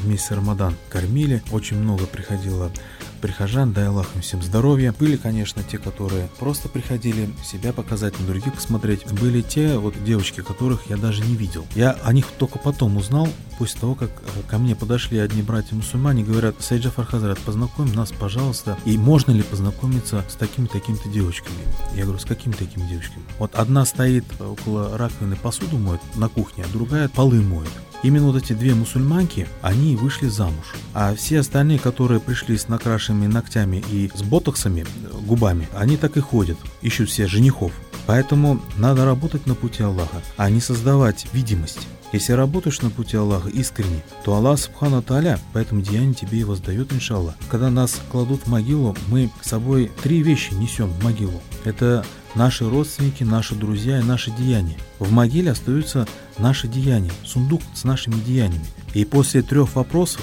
в 0.04 0.08
месяц 0.08 0.32
Рамадан, 0.32 0.76
кормили, 0.90 1.42
очень 1.52 1.78
много 1.78 2.06
приходило 2.06 2.72
прихожан, 3.20 3.74
дай 3.74 3.88
Аллах 3.88 4.08
им 4.16 4.22
всем 4.22 4.42
здоровья. 4.42 4.94
Были, 4.98 5.18
конечно, 5.18 5.64
те, 5.64 5.78
которые 5.78 6.30
просто 6.40 6.70
приходили 6.70 7.30
себя 7.44 7.74
показать, 7.74 8.20
на 8.20 8.26
других 8.26 8.54
посмотреть. 8.54 9.06
Были 9.12 9.42
те 9.42 9.78
вот 9.78 9.94
девочки, 10.04 10.42
которых 10.42 10.90
я 10.90 10.98
даже 10.98 11.24
не 11.24 11.36
видел. 11.36 11.66
Я 11.76 11.92
о 12.04 12.14
них 12.14 12.26
только 12.38 12.60
потом 12.60 12.98
узнал, 12.98 13.28
после 13.60 13.80
того, 13.82 13.96
как 13.96 14.10
э, 14.10 14.42
ко 14.48 14.58
мне 14.58 14.76
подошли 14.76 15.20
одни 15.20 15.42
братья-мусульмане, 15.42 16.24
говорят, 16.24 16.56
Сайджа 16.60 16.90
Фархазрат, 16.90 17.38
познакомь 17.40 17.94
нас, 17.94 18.12
пожалуйста, 18.12 18.78
и 18.86 18.98
можно 18.98 19.32
ли 19.32 19.44
познакомиться 19.44 20.24
с 20.28 20.36
такими-такими-то 20.36 21.10
девочками? 21.10 21.58
Я 21.94 22.04
говорю, 22.04 22.20
с 22.20 22.26
какими 22.26 22.54
такими 22.54 22.88
девочками? 22.88 23.24
Вот 23.38 23.54
одна 23.56 23.86
стоит 23.86 24.26
около 24.40 24.98
раковины, 24.98 25.36
посуду 25.36 25.78
моет 25.78 26.02
на 26.16 26.30
кухне, 26.30 26.64
а 26.64 26.74
другая 26.74 27.10
полы 27.10 27.42
моет. 27.42 27.70
Именно 28.02 28.28
вот 28.28 28.42
эти 28.42 28.54
две 28.54 28.74
мусульманки, 28.74 29.48
они 29.62 29.96
вышли 29.96 30.28
замуж. 30.28 30.76
А 30.94 31.14
все 31.16 31.40
остальные, 31.40 31.80
которые 31.80 32.20
пришли 32.20 32.58
с 32.58 32.68
накрашенными 32.68 33.28
ногтями 33.28 33.84
и 33.92 34.10
с 34.14 34.24
ботоксами, 34.24 34.86
губами, 35.26 35.68
они 35.76 35.98
так 35.98 36.16
и 36.18 36.22
ходят, 36.22 36.58
ищут 36.82 37.12
себе 37.12 37.28
женихов. 37.28 37.74
Поэтому 38.08 38.62
надо 38.78 39.06
работать 39.06 39.46
на 39.46 39.54
пути 39.54 39.84
Аллаха, 39.84 40.22
а 40.38 40.50
не 40.50 40.62
создавать 40.62 41.28
видимость. 41.34 41.88
Если 42.12 42.34
работаешь 42.34 42.82
на 42.82 42.90
пути 42.90 43.16
Аллаха 43.18 43.50
искренне, 43.50 44.04
то 44.24 44.34
Аллах 44.34 44.58
Субхану 44.58 45.04
Таля 45.04 45.40
по 45.54 45.60
этому 45.60 45.82
деянию 45.82 46.16
тебе 46.16 46.40
и 46.40 46.44
воздает, 46.44 46.92
иншаллах. 46.92 47.36
Когда 47.52 47.70
нас 47.70 48.00
кладут 48.12 48.44
в 48.44 48.48
могилу, 48.48 48.96
мы 49.10 49.30
с 49.42 49.50
собой 49.50 49.92
три 50.02 50.24
вещи 50.24 50.56
несем 50.56 50.90
в 50.90 51.04
могилу. 51.04 51.40
Это 51.66 52.04
наши 52.36 52.70
родственники, 52.70 53.24
наши 53.24 53.56
друзья 53.56 54.00
и 54.00 54.04
наши 54.04 54.32
деяния. 54.32 54.78
В 55.00 55.12
могиле 55.12 55.52
остаются 55.52 56.08
наши 56.38 56.68
деяния, 56.68 57.12
сундук 57.24 57.62
с 57.74 57.84
нашими 57.84 58.16
деяниями. 58.16 58.66
И 58.94 59.06
после 59.06 59.42
трех 59.42 59.76
вопросов 59.76 60.22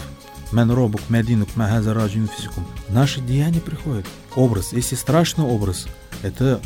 Мен 0.53 0.71
робук 0.71 1.01
мединук 1.09 1.49
физикум. 1.51 2.67
Наши 2.89 3.21
деяния 3.21 3.61
приходят. 3.61 4.07
Образ. 4.37 4.73
Если 4.73 4.95
страшный 4.95 5.45
образ, 5.45 5.87
это, 6.23 6.61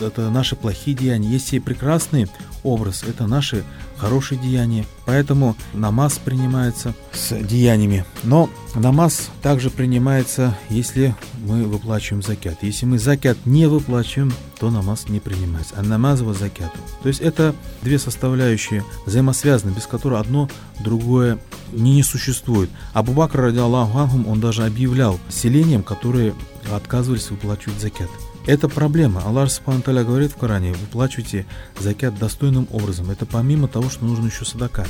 это 0.00 0.30
наши 0.30 0.54
плохие 0.54 0.96
деяния. 0.96 1.28
Если 1.28 1.58
прекрасный 1.58 2.28
образ, 2.66 3.02
это 3.02 3.26
наши 3.26 3.64
хорошие 3.96 4.38
деяния. 4.38 4.84
Поэтому 5.06 5.56
намаз 5.72 6.18
принимается 6.18 6.94
с 7.12 7.34
деяниями. 7.34 8.04
Но 8.24 8.50
намаз 8.74 9.30
также 9.42 9.70
принимается, 9.70 10.56
если 10.68 11.14
мы 11.46 11.64
выплачиваем 11.64 12.22
закят. 12.22 12.62
Если 12.62 12.86
мы 12.86 12.98
закят 12.98 13.38
не 13.46 13.66
выплачиваем, 13.66 14.32
то 14.58 14.70
намаз 14.70 15.08
не 15.08 15.20
принимается. 15.20 15.74
А 15.76 15.82
намаз 15.82 16.20
во 16.20 16.34
закяту. 16.34 16.78
То 17.02 17.08
есть 17.08 17.20
это 17.20 17.54
две 17.82 17.98
составляющие 17.98 18.84
взаимосвязаны, 19.06 19.70
без 19.70 19.86
которых 19.86 20.20
одно 20.20 20.48
другое 20.80 21.38
не, 21.72 21.94
не 21.94 22.02
существует. 22.02 22.70
Абу 22.92 23.12
Бакр, 23.12 23.40
ради 23.40 23.58
Аллаху 23.58 23.98
он 24.26 24.40
даже 24.40 24.64
объявлял 24.64 25.18
селениям, 25.28 25.82
которые 25.82 26.34
отказывались 26.72 27.30
выплачивать 27.30 27.80
закят. 27.80 28.08
Это 28.46 28.68
проблема. 28.68 29.22
Аллах 29.22 29.50
Субхану 29.50 29.82
говорит 29.82 30.30
в 30.30 30.36
Коране, 30.36 30.72
выплачивайте 30.72 31.46
закят 31.80 32.16
достойным 32.16 32.68
образом. 32.70 33.10
Это 33.10 33.26
помимо 33.26 33.66
того, 33.66 33.90
что 33.90 34.04
нужно 34.04 34.26
еще 34.26 34.44
садака. 34.44 34.86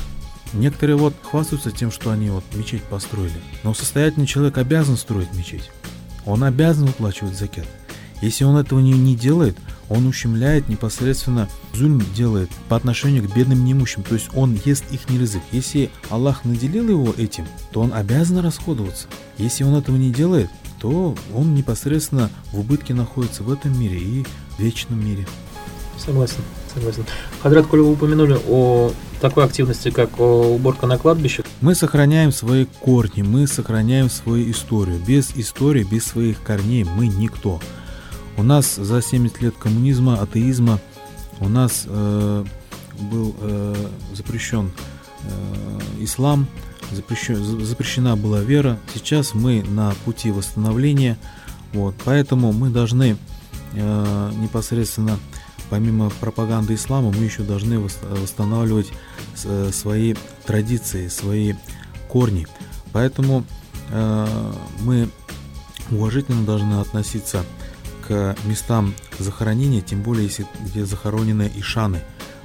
Некоторые 0.53 0.95
вот 0.95 1.15
хвастаются 1.23 1.71
тем, 1.71 1.91
что 1.91 2.11
они 2.11 2.29
вот 2.29 2.43
мечеть 2.53 2.83
построили. 2.83 3.33
Но 3.63 3.73
состоятельный 3.73 4.27
человек 4.27 4.59
обязан 4.59 4.95
строить 4.95 5.33
мечеть. 5.33 5.71
Он 6.25 6.43
обязан 6.43 6.85
выплачивать 6.85 7.37
закят. 7.37 7.65
Если 8.21 8.43
он 8.43 8.57
этого 8.57 8.79
не, 8.79 8.93
не 8.93 9.15
делает, 9.15 9.57
он 9.89 10.07
ущемляет 10.07 10.69
непосредственно, 10.69 11.49
зульм 11.73 12.03
делает 12.13 12.49
по 12.67 12.75
отношению 12.75 13.23
к 13.23 13.35
бедным 13.35 13.63
неимущим. 13.63 14.03
То 14.03 14.15
есть 14.15 14.29
он 14.35 14.59
ест 14.65 14.83
их 14.91 15.09
язык. 15.09 15.41
Если 15.51 15.89
Аллах 16.09 16.45
наделил 16.45 16.89
его 16.89 17.13
этим, 17.17 17.45
то 17.71 17.81
он 17.81 17.93
обязан 17.93 18.39
расходоваться. 18.39 19.07
Если 19.37 19.63
он 19.63 19.75
этого 19.75 19.97
не 19.97 20.11
делает, 20.11 20.49
то 20.79 21.15
он 21.33 21.55
непосредственно 21.55 22.29
в 22.51 22.59
убытке 22.59 22.93
находится 22.93 23.43
в 23.43 23.51
этом 23.51 23.79
мире 23.79 23.97
и 23.97 24.25
в 24.57 24.59
вечном 24.59 25.05
мире. 25.05 25.27
Согласен, 25.97 26.41
согласен. 26.73 27.05
Хадрат, 27.41 27.67
коли 27.67 27.81
вы 27.81 27.93
упомянули 27.93 28.37
о 28.47 28.91
такой 29.19 29.45
активности, 29.45 29.89
как 29.89 30.19
уборка 30.19 30.85
на 30.85 30.97
кладбище. 30.97 31.43
Мы 31.61 31.75
сохраняем 31.75 32.31
свои 32.31 32.65
корни, 32.65 33.23
мы 33.23 33.47
сохраняем 33.47 34.09
свою 34.09 34.51
историю. 34.51 34.99
Без 35.05 35.35
истории, 35.35 35.83
без 35.83 36.05
своих 36.05 36.41
корней 36.43 36.83
мы 36.83 37.07
никто. 37.07 37.59
У 38.37 38.43
нас 38.43 38.75
за 38.75 39.01
70 39.01 39.41
лет 39.41 39.55
коммунизма, 39.57 40.21
атеизма, 40.21 40.79
у 41.39 41.49
нас 41.49 41.85
э, 41.87 42.45
был 43.11 43.35
э, 43.41 43.75
запрещен 44.13 44.71
э, 45.23 46.03
ислам, 46.03 46.47
запрещена 46.91 48.15
была 48.15 48.41
вера. 48.41 48.79
Сейчас 48.93 49.33
мы 49.33 49.63
на 49.63 49.93
пути 50.05 50.31
восстановления, 50.31 51.17
вот, 51.73 51.95
поэтому 52.05 52.51
мы 52.51 52.69
должны 52.69 53.17
э, 53.73 54.31
непосредственно, 54.37 55.17
помимо 55.69 56.09
пропаганды 56.09 56.75
ислама, 56.75 57.11
мы 57.11 57.23
еще 57.23 57.43
должны 57.43 57.79
восстанавливать 57.79 58.91
э, 59.43 59.71
свои 59.73 60.15
традиции, 60.45 61.07
свои 61.07 61.53
корни. 62.07 62.47
Поэтому 62.93 63.43
э, 63.89 64.53
мы 64.81 65.09
уважительно 65.91 66.45
должны 66.45 66.79
относиться 66.79 67.43
к 68.07 68.35
местам 68.45 68.93
захоронения, 69.19 69.81
тем 69.81 70.01
более 70.01 70.25
если 70.25 70.45
где 70.61 70.85
захоронены 70.85 71.51
ишаны. 71.55 72.01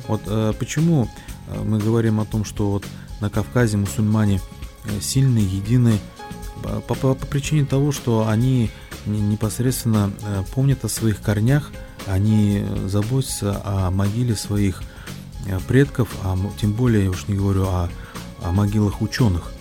Вот 0.08 0.22
э, 0.26 0.52
почему 0.58 1.08
э, 1.48 1.62
мы 1.62 1.78
говорим 1.78 2.20
о 2.20 2.24
том, 2.24 2.44
что 2.44 2.70
вот 2.70 2.84
на 3.22 3.30
Кавказе 3.30 3.76
мусульмане 3.76 4.40
э, 4.84 5.00
сильные, 5.00 5.46
единые, 5.46 5.98
по, 6.62 6.94
по, 6.94 7.14
по 7.14 7.26
причине 7.26 7.64
того, 7.64 7.92
что 7.92 8.28
они 8.28 8.70
непосредственно 9.06 10.12
э, 10.22 10.42
помнят 10.52 10.84
о 10.84 10.88
своих 10.88 11.22
корнях, 11.22 11.70
они 12.06 12.64
заботятся 12.86 13.62
о 13.64 13.90
могиле 13.92 14.34
своих 14.34 14.82
э, 15.46 15.58
предков, 15.68 16.08
а 16.24 16.36
тем 16.60 16.72
более, 16.72 17.04
я 17.04 17.10
уж 17.10 17.28
не 17.28 17.36
говорю 17.36 17.64
о, 17.68 17.88
о 18.42 18.50
могилах 18.50 19.00
ученых. 19.00 19.52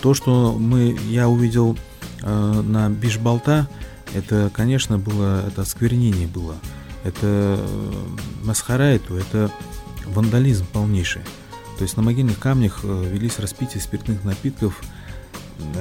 То, 0.00 0.14
что 0.14 0.56
мы, 0.58 0.98
я 1.06 1.28
увидел 1.28 1.76
на 2.22 2.88
Бишбалта, 2.88 3.68
это, 4.14 4.50
конечно, 4.52 4.96
было, 4.96 5.46
это 5.46 5.62
осквернение 5.62 6.26
было, 6.26 6.56
это 7.04 7.60
масхарайту, 8.42 9.16
это 9.16 9.50
вандализм 10.06 10.64
полнейший. 10.72 11.20
То 11.76 11.82
есть 11.82 11.96
на 11.96 12.02
могильных 12.02 12.38
камнях 12.38 12.80
э, 12.82 13.04
велись 13.10 13.38
распитие 13.38 13.80
спиртных 13.80 14.24
напитков, 14.24 14.82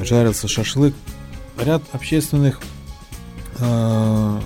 жарился 0.02 0.48
шашлык. 0.48 0.94
Ряд 1.58 1.84
общественных 1.94 2.60
э, 3.60 4.42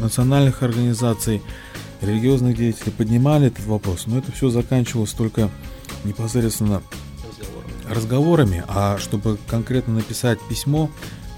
национальных 0.00 0.62
организаций, 0.62 1.40
религиозных 2.00 2.56
деятелей 2.56 2.92
поднимали 2.92 3.46
этот 3.46 3.64
вопрос, 3.66 4.06
но 4.06 4.18
это 4.18 4.32
все 4.32 4.50
заканчивалось 4.50 5.12
только 5.12 5.50
непосредственно 6.04 6.82
разговорами, 7.88 8.58
разговорами 8.58 8.64
а 8.68 8.98
чтобы 8.98 9.38
конкретно 9.48 9.94
написать 9.94 10.38
письмо 10.48 10.90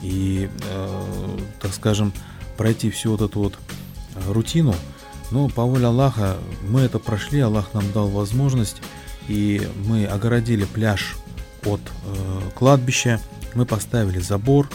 и, 0.02 0.48
э, 0.70 1.38
так 1.60 1.74
скажем, 1.74 2.12
пройти 2.56 2.90
всю 2.90 3.12
вот 3.12 3.20
эту 3.20 3.40
вот 3.40 3.58
рутину, 4.28 4.74
ну, 5.30 5.48
по 5.48 5.64
воле 5.64 5.86
Аллаха, 5.86 6.36
мы 6.68 6.80
это 6.80 6.98
прошли, 6.98 7.40
Аллах 7.40 7.72
нам 7.72 7.84
дал 7.92 8.08
возможность 8.08 8.82
и 9.30 9.62
мы 9.86 10.06
огородили 10.06 10.64
пляж 10.64 11.14
от 11.64 11.80
э, 11.80 12.40
кладбища, 12.56 13.20
мы 13.54 13.64
поставили 13.64 14.18
забор, 14.18 14.68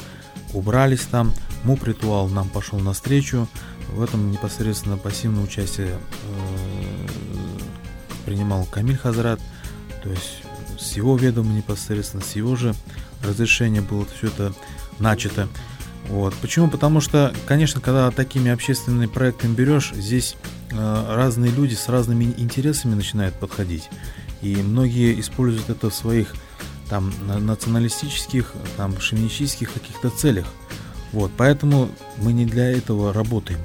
убрались 0.53 1.01
там, 1.01 1.33
муп-ритуал 1.65 2.29
нам 2.29 2.47
пошел 2.47 2.79
навстречу, 2.79 3.49
в 3.89 4.01
этом 4.01 4.31
непосредственно 4.31 4.95
пассивное 4.95 5.43
участие 5.43 5.89
э, 5.89 7.07
принимал 8.25 8.63
Камиль 8.63 8.95
Хазрат, 8.95 9.41
то 10.01 10.09
есть 10.09 10.43
с 10.79 10.93
его 10.93 11.17
ведома 11.17 11.51
непосредственно, 11.53 12.23
с 12.23 12.37
его 12.37 12.55
же 12.55 12.73
разрешения 13.23 13.81
было 13.81 14.05
все 14.05 14.27
это 14.27 14.53
начато. 14.99 15.49
Вот. 16.07 16.33
Почему? 16.35 16.69
Потому 16.69 17.01
что, 17.01 17.33
конечно, 17.45 17.81
когда 17.81 18.09
такими 18.09 18.51
общественными 18.51 19.07
проектами 19.07 19.53
берешь, 19.53 19.91
здесь 19.93 20.37
э, 20.71 21.05
разные 21.13 21.51
люди 21.51 21.73
с 21.73 21.89
разными 21.89 22.33
интересами 22.37 22.95
начинают 22.95 23.35
подходить. 23.35 23.89
И 24.45 24.57
многие 24.57 25.19
используют 25.19 25.71
это 25.71 25.89
в 25.89 25.95
своих 25.95 26.35
там 26.87 27.11
националистических, 27.25 28.53
там 28.77 28.99
шовинистических 28.99 29.73
каких-то 29.73 30.11
целях. 30.11 30.45
Вот, 31.13 31.31
поэтому 31.35 31.89
мы 32.17 32.31
не 32.31 32.45
для 32.45 32.71
этого 32.71 33.11
работаем. 33.11 33.59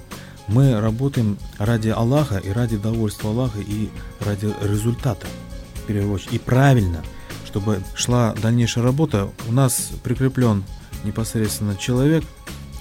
Мы 0.49 0.81
работаем 0.81 1.37
ради 1.59 1.91
Аллаха 1.91 2.39
и 2.39 2.51
ради 2.51 2.79
довольства 2.79 3.29
Аллаха 3.29 3.59
и 3.61 3.91
ради 4.21 4.49
результата, 4.63 5.27
в 5.75 5.87
первую 5.87 6.15
очередь. 6.15 6.33
И 6.33 6.39
правильно, 6.39 7.05
чтобы 7.45 7.83
шла 7.95 8.35
дальнейшая 8.41 8.83
работа, 8.83 9.29
у 9.49 9.53
нас 9.53 9.91
прикреплен 10.03 10.65
непосредственно 11.05 11.77
человек 11.77 12.25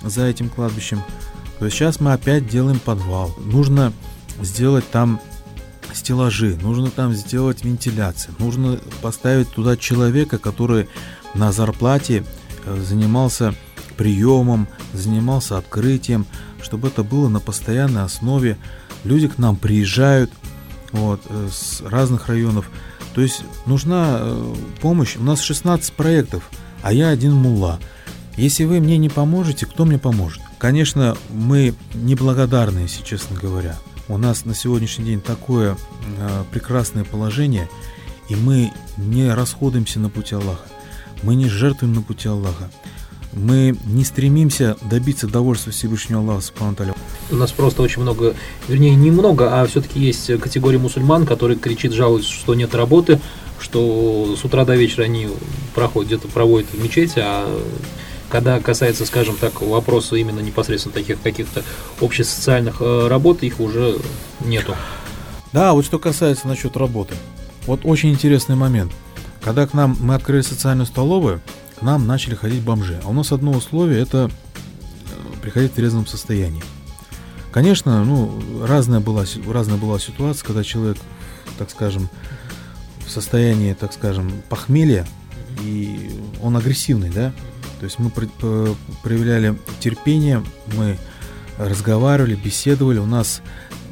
за 0.03 0.25
этим 0.25 0.47
кладбищем. 0.47 1.03
То 1.59 1.65
есть 1.65 1.75
сейчас 1.75 1.99
мы 1.99 2.13
опять 2.13 2.47
делаем 2.47 2.79
подвал. 2.79 3.35
Нужно 3.39 3.91
сделать 4.41 4.89
там 4.89 5.19
стеллажи, 5.99 6.57
нужно 6.61 6.89
там 6.89 7.13
сделать 7.13 7.63
вентиляцию, 7.63 8.35
нужно 8.39 8.79
поставить 9.01 9.49
туда 9.51 9.77
человека, 9.77 10.37
который 10.37 10.89
на 11.35 11.51
зарплате 11.51 12.23
э, 12.65 12.81
занимался 12.81 13.53
приемом, 13.97 14.67
занимался 14.93 15.57
открытием, 15.57 16.25
чтобы 16.61 16.87
это 16.87 17.03
было 17.03 17.27
на 17.27 17.39
постоянной 17.39 18.03
основе. 18.03 18.57
Люди 19.03 19.27
к 19.27 19.37
нам 19.37 19.55
приезжают 19.55 20.31
вот, 20.91 21.21
э, 21.27 21.49
с 21.51 21.81
разных 21.81 22.29
районов. 22.29 22.69
То 23.13 23.21
есть 23.21 23.43
нужна 23.65 24.17
э, 24.19 24.55
помощь. 24.81 25.17
У 25.17 25.23
нас 25.23 25.41
16 25.41 25.93
проектов, 25.93 26.49
а 26.81 26.93
я 26.93 27.09
один 27.09 27.33
мулла. 27.33 27.79
Если 28.37 28.63
вы 28.63 28.79
мне 28.79 28.97
не 28.97 29.09
поможете, 29.09 29.65
кто 29.65 29.83
мне 29.83 29.99
поможет? 29.99 30.41
Конечно, 30.57 31.17
мы 31.29 31.73
неблагодарны, 31.93 32.79
если 32.79 33.03
честно 33.03 33.37
говоря. 33.37 33.75
У 34.09 34.17
нас 34.17 34.43
на 34.43 34.55
сегодняшний 34.55 35.05
день 35.05 35.21
такое 35.21 35.77
э, 36.17 36.43
прекрасное 36.51 37.03
положение, 37.03 37.69
и 38.27 38.35
мы 38.35 38.71
не 38.97 39.31
расходуемся 39.31 39.99
на 39.99 40.09
пути 40.09 40.33
Аллаха. 40.33 40.65
Мы 41.21 41.35
не 41.35 41.47
жертвуем 41.47 41.93
на 41.93 42.01
пути 42.01 42.27
Аллаха. 42.27 42.71
Мы 43.33 43.77
не 43.85 44.03
стремимся 44.03 44.77
добиться 44.81 45.27
довольства 45.27 45.71
Всевышнего 45.71 46.21
Аллаха 46.21 46.41
Субхану 46.41 46.75
У 47.29 47.35
нас 47.35 47.51
просто 47.51 47.83
очень 47.83 48.01
много, 48.01 48.33
вернее, 48.67 48.95
не 48.95 49.11
много, 49.11 49.61
а 49.61 49.67
все-таки 49.67 49.99
есть 49.99 50.39
категория 50.39 50.79
мусульман, 50.79 51.27
которые 51.27 51.59
кричит, 51.59 51.93
жалуются, 51.93 52.31
что 52.31 52.55
нет 52.55 52.73
работы, 52.73 53.19
что 53.59 54.35
с 54.35 54.43
утра 54.43 54.65
до 54.65 54.75
вечера 54.75 55.03
они 55.03 55.29
проходят, 55.75 56.07
где-то 56.07 56.27
проводят 56.29 56.67
в 56.73 56.83
мечети, 56.83 57.19
а 57.19 57.45
когда 58.29 58.59
касается, 58.59 59.05
скажем 59.05 59.35
так, 59.35 59.61
вопроса 59.61 60.15
именно 60.15 60.39
непосредственно 60.39 60.93
таких 60.93 61.21
каких-то 61.21 61.63
общесоциальных 61.99 62.77
э, 62.81 63.07
работ, 63.07 63.43
их 63.43 63.59
уже 63.59 63.97
нету. 64.39 64.75
Да, 65.51 65.73
вот 65.73 65.83
что 65.85 65.99
касается 65.99 66.47
насчет 66.47 66.77
работы. 66.77 67.15
Вот 67.65 67.81
очень 67.83 68.11
интересный 68.11 68.55
момент. 68.55 68.91
Когда 69.41 69.65
к 69.67 69.73
нам 69.73 69.97
мы 69.99 70.15
открыли 70.15 70.41
социальную 70.41 70.85
столовую, 70.85 71.41
к 71.79 71.81
нам 71.81 72.05
начали 72.05 72.35
ходить 72.35 72.61
бомжи. 72.61 72.99
А 73.03 73.09
у 73.09 73.13
нас 73.13 73.31
одно 73.31 73.51
условие 73.51 74.01
это 74.01 74.29
э, 74.29 75.41
приходить 75.41 75.71
в 75.71 75.75
трезвом 75.75 76.05
состоянии. 76.05 76.63
Конечно, 77.51 78.05
ну, 78.05 78.39
разная 78.63 78.99
была, 78.99 79.25
разная 79.47 79.77
была 79.77 79.99
ситуация, 79.99 80.45
когда 80.45 80.63
человек, 80.63 80.97
так 81.57 81.71
скажем, 81.71 82.09
в 83.05 83.09
состоянии, 83.09 83.73
так 83.73 83.91
скажем, 83.91 84.31
похмелья, 84.49 85.07
и 85.63 86.11
он 86.43 86.55
агрессивный, 86.57 87.09
да, 87.09 87.33
то 87.79 87.85
есть 87.85 87.97
мы 87.99 88.11
проявляли 89.03 89.57
терпение, 89.79 90.43
мы 90.75 90.97
разговаривали, 91.57 92.35
беседовали. 92.35 92.99
У 92.99 93.05
нас 93.05 93.41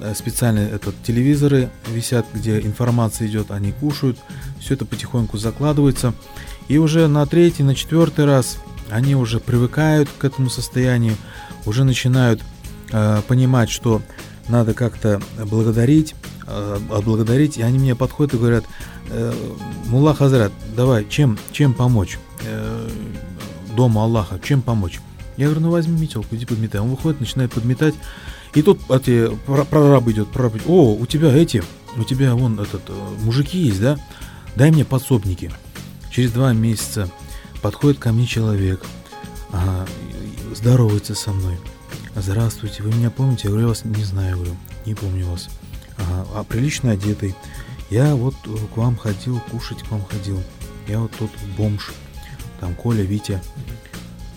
э, 0.02 0.14
специальные 0.16 0.70
этот, 0.70 0.96
телевизоры 1.04 1.70
висят, 1.88 2.26
где 2.34 2.60
информация 2.60 3.28
идет, 3.28 3.52
они 3.52 3.72
кушают. 3.72 4.18
Все 4.60 4.74
это 4.74 4.86
потихоньку 4.86 5.38
закладывается. 5.38 6.14
И 6.68 6.78
уже 6.78 7.08
на 7.08 7.26
третий, 7.26 7.64
на 7.64 7.76
четвертый 7.76 8.26
раз 8.26 8.58
они 8.90 9.16
уже 9.16 9.40
привыкают 9.40 10.10
к 10.18 10.24
этому 10.24 10.50
состоянию, 10.50 11.16
уже 11.66 11.84
начинают 11.84 12.42
э, 12.92 13.22
понимать, 13.28 13.70
что 13.70 14.02
надо 14.48 14.74
как-то 14.74 15.22
благодарить, 15.38 16.16
э, 16.46 16.80
отблагодарить. 16.90 17.58
И 17.58 17.62
они 17.62 17.80
мне 17.80 17.96
подходят 17.96 18.34
и 18.34 18.38
говорят, 18.38 18.66
э, 19.10 19.34
Мулла 19.88 20.14
Хазрат, 20.14 20.52
давай, 20.76 21.06
чем, 21.10 21.38
чем 21.52 21.74
помочь? 21.74 22.18
Э, 22.46 22.90
дома 23.78 24.04
Аллаха, 24.04 24.40
чем 24.44 24.62
помочь? 24.62 25.00
Я 25.38 25.46
говорю, 25.46 25.62
ну 25.62 25.72
возьми 25.72 26.02
метелку, 26.02 26.36
иди 26.36 26.46
подметай. 26.46 26.82
Он 26.82 26.90
выходит, 26.90 27.20
начинает 27.20 27.54
подметать. 27.54 27.94
И 28.56 28.64
тут 28.64 28.80
эти, 28.90 29.30
прораб 29.46 30.08
идет, 30.08 30.30
прораб 30.30 30.56
идет. 30.56 30.68
О, 30.68 30.96
у 30.96 31.06
тебя 31.06 31.32
эти, 31.32 31.64
у 31.96 32.04
тебя 32.04 32.34
вон 32.34 32.60
этот, 32.60 32.82
э, 32.90 33.16
мужики 33.22 33.60
есть, 33.60 33.80
да? 33.80 33.98
Дай 34.56 34.72
мне 34.72 34.84
подсобники. 34.84 35.52
Через 36.12 36.32
два 36.32 36.54
месяца 36.54 37.08
подходит 37.62 38.00
ко 38.00 38.12
мне 38.12 38.26
человек, 38.26 38.84
ага, 39.52 39.86
здоровается 40.56 41.14
со 41.14 41.32
мной. 41.32 41.60
Здравствуйте, 42.16 42.82
вы 42.82 42.90
меня 42.90 43.12
помните? 43.12 43.44
Я 43.44 43.50
говорю, 43.50 43.68
я 43.68 43.70
вас 43.70 43.86
не 43.86 44.04
знаю, 44.04 44.38
говорю, 44.38 44.58
не 44.88 44.96
помню 44.96 45.28
вас. 45.28 45.50
Ага, 45.98 46.28
а 46.34 46.44
прилично 46.44 46.92
одетый. 46.92 47.36
Я 47.92 48.16
вот 48.16 48.34
э, 48.46 48.56
к 48.74 48.78
вам 48.78 48.98
ходил, 48.98 49.40
кушать 49.52 49.84
к 49.84 49.92
вам 49.92 50.04
ходил. 50.04 50.42
Я 50.88 51.00
вот 51.00 51.12
тут 51.12 51.30
бомж 51.56 51.94
там 52.60 52.74
Коля, 52.76 53.04
Витя. 53.04 53.42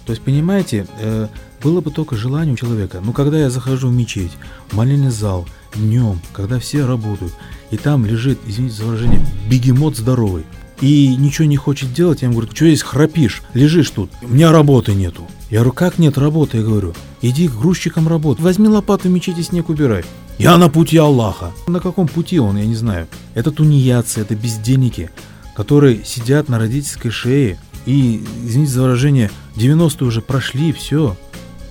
То 0.06 0.12
есть, 0.12 0.22
понимаете, 0.22 0.86
э, 0.98 1.28
было 1.62 1.80
бы 1.80 1.90
только 1.90 2.16
желание 2.16 2.54
у 2.54 2.56
человека. 2.56 3.00
Но 3.04 3.12
когда 3.12 3.38
я 3.38 3.50
захожу 3.50 3.88
в 3.88 3.92
мечеть, 3.92 4.32
в 4.68 4.76
молельный 4.76 5.10
зал, 5.10 5.46
днем, 5.74 6.20
когда 6.32 6.58
все 6.58 6.84
работают, 6.84 7.32
и 7.70 7.76
там 7.76 8.06
лежит, 8.06 8.38
извините 8.46 8.76
за 8.76 8.84
выражение, 8.84 9.24
бегемот 9.48 9.96
здоровый, 9.96 10.44
и 10.80 11.14
ничего 11.16 11.46
не 11.46 11.56
хочет 11.56 11.92
делать, 11.92 12.22
я 12.22 12.26
ему 12.26 12.38
говорю, 12.38 12.54
что 12.54 12.66
здесь 12.66 12.82
храпишь, 12.82 13.42
лежишь 13.52 13.90
тут, 13.90 14.10
у 14.22 14.28
меня 14.28 14.50
работы 14.50 14.94
нету. 14.94 15.26
Я 15.50 15.58
говорю, 15.58 15.72
как 15.72 15.98
нет 15.98 16.16
работы? 16.16 16.58
Я 16.58 16.64
говорю, 16.64 16.94
иди 17.20 17.48
к 17.48 17.58
грузчикам 17.58 18.08
работать, 18.08 18.42
возьми 18.42 18.68
лопату 18.68 19.08
в 19.08 19.10
мечети, 19.10 19.42
снег 19.42 19.68
убирай. 19.68 20.04
Я 20.38 20.56
на 20.56 20.70
пути 20.70 20.96
Аллаха. 20.96 21.52
На 21.66 21.80
каком 21.80 22.08
пути 22.08 22.40
он, 22.40 22.56
я 22.56 22.64
не 22.64 22.74
знаю. 22.74 23.08
Это 23.34 23.50
тунеядцы, 23.50 24.22
это 24.22 24.34
бездельники, 24.34 25.10
которые 25.54 26.02
сидят 26.04 26.48
на 26.48 26.58
родительской 26.58 27.10
шее, 27.10 27.58
и, 27.86 28.22
извините 28.44 28.72
за 28.72 28.82
выражение, 28.82 29.30
90-е 29.56 30.06
уже 30.06 30.20
прошли, 30.20 30.72
все. 30.72 31.16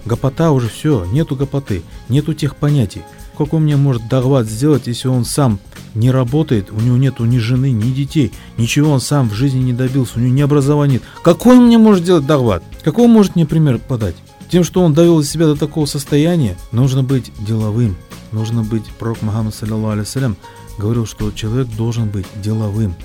Гопота 0.05 0.51
уже 0.51 0.69
все, 0.69 1.05
нету 1.05 1.35
гопоты, 1.35 1.83
нету 2.07 2.33
тех 2.33 2.55
понятий. 2.55 3.01
Как 3.37 3.53
он 3.53 3.63
мне 3.63 3.77
может 3.77 4.07
дохват 4.07 4.47
сделать, 4.47 4.87
если 4.87 5.07
он 5.07 5.23
сам 5.23 5.59
не 5.95 6.11
работает, 6.11 6.71
у 6.71 6.79
него 6.79 6.97
нету 6.97 7.25
ни 7.25 7.37
жены, 7.37 7.71
ни 7.71 7.91
детей, 7.91 8.31
ничего 8.57 8.91
он 8.91 8.99
сам 8.99 9.29
в 9.29 9.33
жизни 9.33 9.59
не 9.59 9.73
добился, 9.73 10.17
у 10.17 10.19
него 10.21 10.33
ни 10.33 10.41
образования 10.41 10.93
нет. 10.93 11.03
Какой 11.23 11.57
он 11.57 11.67
мне 11.67 11.77
может 11.77 12.03
делать 12.03 12.25
дохват? 12.25 12.63
Какой 12.83 13.05
он 13.05 13.11
может 13.11 13.35
мне 13.35 13.45
пример 13.45 13.79
подать? 13.79 14.15
Тем, 14.49 14.63
что 14.63 14.81
он 14.81 14.93
довел 14.93 15.23
себя 15.23 15.45
до 15.45 15.55
такого 15.55 15.85
состояния, 15.85 16.57
нужно 16.71 17.03
быть 17.03 17.31
деловым. 17.39 17.95
Нужно 18.31 18.63
быть, 18.63 18.85
пророк 18.97 19.21
Мухаммад, 19.21 19.55
саллиллаху 19.55 20.35
говорил, 20.77 21.05
что 21.05 21.31
человек 21.31 21.67
должен 21.75 22.09
быть 22.09 22.25
деловым. 22.41 22.95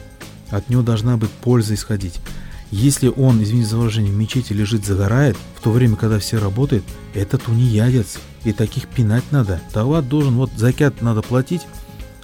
От 0.50 0.68
него 0.70 0.82
должна 0.82 1.16
быть 1.16 1.30
польза 1.30 1.74
исходить. 1.74 2.20
Если 2.76 3.06
он, 3.06 3.40
извините 3.40 3.68
за 3.68 3.76
выражение, 3.76 4.12
в 4.12 4.16
мечети 4.16 4.52
лежит, 4.52 4.84
загорает, 4.84 5.36
в 5.54 5.62
то 5.62 5.70
время, 5.70 5.94
когда 5.94 6.18
все 6.18 6.38
работают, 6.38 6.82
это 7.14 7.38
тунеядец. 7.38 8.18
И 8.42 8.52
таких 8.52 8.88
пинать 8.88 9.22
надо. 9.30 9.60
Тават 9.72 10.08
должен, 10.08 10.34
вот 10.34 10.50
закят 10.56 11.00
надо 11.00 11.22
платить, 11.22 11.60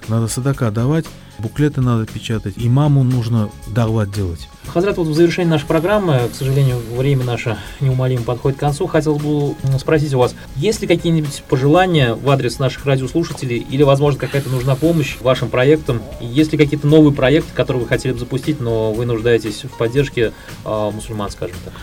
надо 0.09 0.27
садака 0.27 0.69
давать, 0.69 1.05
буклеты 1.41 1.81
надо 1.81 2.05
печатать, 2.05 2.53
и 2.57 2.69
маму 2.69 3.03
нужно 3.03 3.49
давать 3.67 4.11
делать. 4.11 4.47
Хазрат, 4.67 4.97
вот 4.97 5.07
в 5.07 5.13
завершении 5.13 5.49
нашей 5.49 5.65
программы, 5.65 6.29
к 6.31 6.35
сожалению, 6.35 6.77
время 6.95 7.25
наше 7.25 7.57
неумолимо 7.79 8.23
подходит 8.23 8.57
к 8.57 8.61
концу. 8.61 8.87
Хотел 8.87 9.15
бы 9.15 9.55
спросить 9.79 10.13
у 10.13 10.19
вас, 10.19 10.35
есть 10.55 10.81
ли 10.81 10.87
какие-нибудь 10.87 11.43
пожелания 11.49 12.13
в 12.13 12.29
адрес 12.29 12.59
наших 12.59 12.85
радиослушателей 12.85 13.57
или, 13.57 13.83
возможно, 13.83 14.19
какая-то 14.19 14.49
нужна 14.49 14.75
помощь 14.75 15.17
вашим 15.19 15.49
проектам? 15.49 16.01
Есть 16.21 16.51
ли 16.51 16.57
какие-то 16.57 16.87
новые 16.87 17.13
проекты, 17.13 17.51
которые 17.53 17.83
вы 17.83 17.89
хотели 17.89 18.13
бы 18.13 18.19
запустить, 18.19 18.61
но 18.61 18.93
вы 18.93 19.05
нуждаетесь 19.05 19.63
в 19.63 19.77
поддержке 19.77 20.31
э, 20.63 20.91
мусульман, 20.93 21.31
скажем 21.31 21.57
так? 21.65 21.73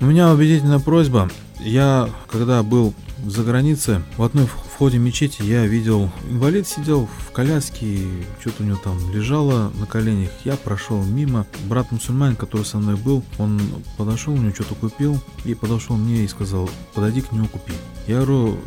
У 0.00 0.06
меня 0.06 0.30
убедительная 0.32 0.80
просьба. 0.80 1.30
Я, 1.60 2.08
когда 2.30 2.62
был 2.62 2.92
за 3.24 3.44
границей, 3.44 4.00
в 4.16 4.22
одной 4.22 4.46
входе 4.46 4.98
мечети 4.98 5.42
я 5.42 5.66
видел, 5.66 6.10
инвалид 6.28 6.66
сидел 6.66 7.06
в 7.06 7.30
коляске, 7.30 8.06
что-то 8.40 8.62
у 8.62 8.66
него 8.66 8.78
там 8.82 8.98
лежало 9.12 9.70
на 9.78 9.86
коленях. 9.86 10.30
Я 10.44 10.56
прошел 10.56 11.02
мимо. 11.02 11.46
Брат 11.64 11.90
мусульманин, 11.92 12.36
который 12.36 12.64
со 12.64 12.78
мной 12.78 12.96
был, 12.96 13.22
он 13.38 13.60
подошел, 13.96 14.34
у 14.34 14.36
него 14.36 14.54
что-то 14.54 14.74
купил 14.74 15.20
и 15.44 15.54
подошел 15.54 15.96
мне 15.96 16.24
и 16.24 16.28
сказал, 16.28 16.68
подойди 16.94 17.20
к 17.20 17.32
нему 17.32 17.46
купи. 17.46 17.72
Я 18.06 18.16
говорю, 18.16 18.58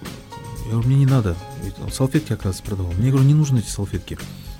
я 0.66 0.72
говорю, 0.72 0.88
мне 0.88 0.98
не 0.98 1.06
надо. 1.06 1.36
Он 1.84 1.92
салфетки 1.92 2.38
раз 2.42 2.62
продавал. 2.62 2.94
Мне, 2.94 3.12
говорю, 3.12 3.28
не 3.28 3.34
нужны 3.34 3.60
эти 3.60 3.70
салфетки. 3.70 4.18